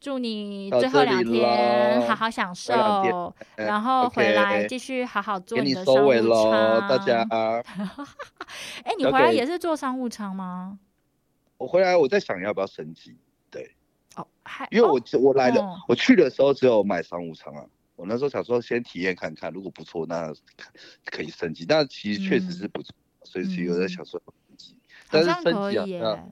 [0.00, 6.88] 祝你最后两天好好享受，然后回来继续好好做你的商务舱。
[6.88, 7.24] 大家。
[8.82, 10.80] 哎，你回来也是做商务舱吗？
[11.58, 13.16] 我回来，我在想要不要升级，
[13.50, 13.74] 对，
[14.14, 20.32] 哦，还因为我我来的，我去的时候只有买商务舱啊，我那时候想说先体验看看，如果不错，那
[21.06, 22.94] 可以升级，但其实确实是不错，
[23.24, 24.76] 所以其实有在想说升级，
[25.10, 26.28] 但是升级啊，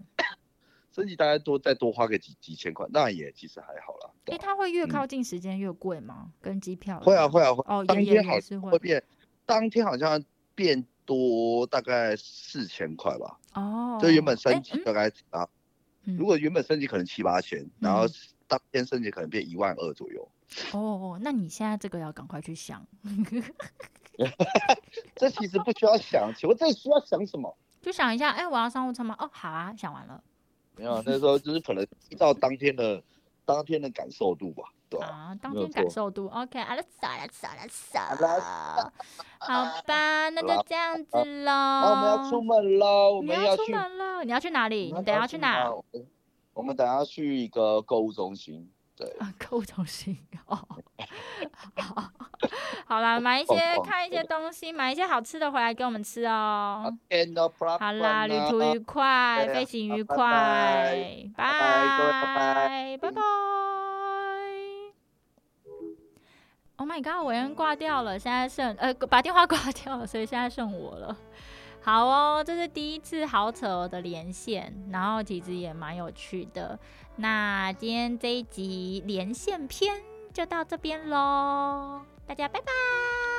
[0.93, 4.11] 升级大概多再多花个几几千块，那也其实还好啦。
[4.27, 6.31] 哎，它会越靠近时间越贵吗？
[6.41, 7.01] 跟机票？
[7.01, 9.03] 会啊会啊会，哦，当天好像会变，
[9.45, 10.23] 当天好像
[10.55, 10.87] 变。
[11.07, 15.49] 多大概四千块吧，哦，这原本升级大概啊，
[16.05, 18.03] 如果原本升级可能七八千，然后
[18.47, 20.29] 当天升级可能变一万二左右。
[20.73, 22.87] 哦，那你现在这个要赶快去想。
[25.17, 27.57] 这其实不需要想，请问这需要想什么？
[27.81, 29.17] 就想一下，哎，我要商务舱吗？
[29.19, 30.23] 哦，好啊，想完了。
[30.77, 33.03] 没有，那时候就是可能依照当天的
[33.45, 34.65] 当天的感受度吧。
[35.01, 38.93] 啊，当天感受度，OK，啊，了扫了扫了扫，
[39.39, 41.53] 好吧，那就这样子喽。
[41.53, 44.93] 那我们要出门喽，我们要出门了，你要去哪里？
[44.97, 45.71] 你等下去哪？
[46.55, 49.15] 我们等下去一个购物中心，对，
[49.49, 50.17] 购物中心
[50.47, 50.59] 哦。
[51.77, 52.05] 好，
[52.87, 56.91] 好啦， 买一些，看一些东西，买一些好吃的回来给我们吃哦。
[57.79, 60.17] 好啦，旅途愉快，飞行愉快，
[61.37, 63.86] 拜拜，拜拜。
[66.79, 67.27] Oh my god！
[67.27, 71.17] 伟恩挂掉了，现在剩呃把电话挂掉了，所以现在剩我了。
[71.81, 76.79] 好哦，这是第一次好扯的连线，然后其实也蛮有趣的。
[77.17, 80.03] 那今天这一集连线篇
[80.35, 83.36] 就到这边喽，大家拜拜。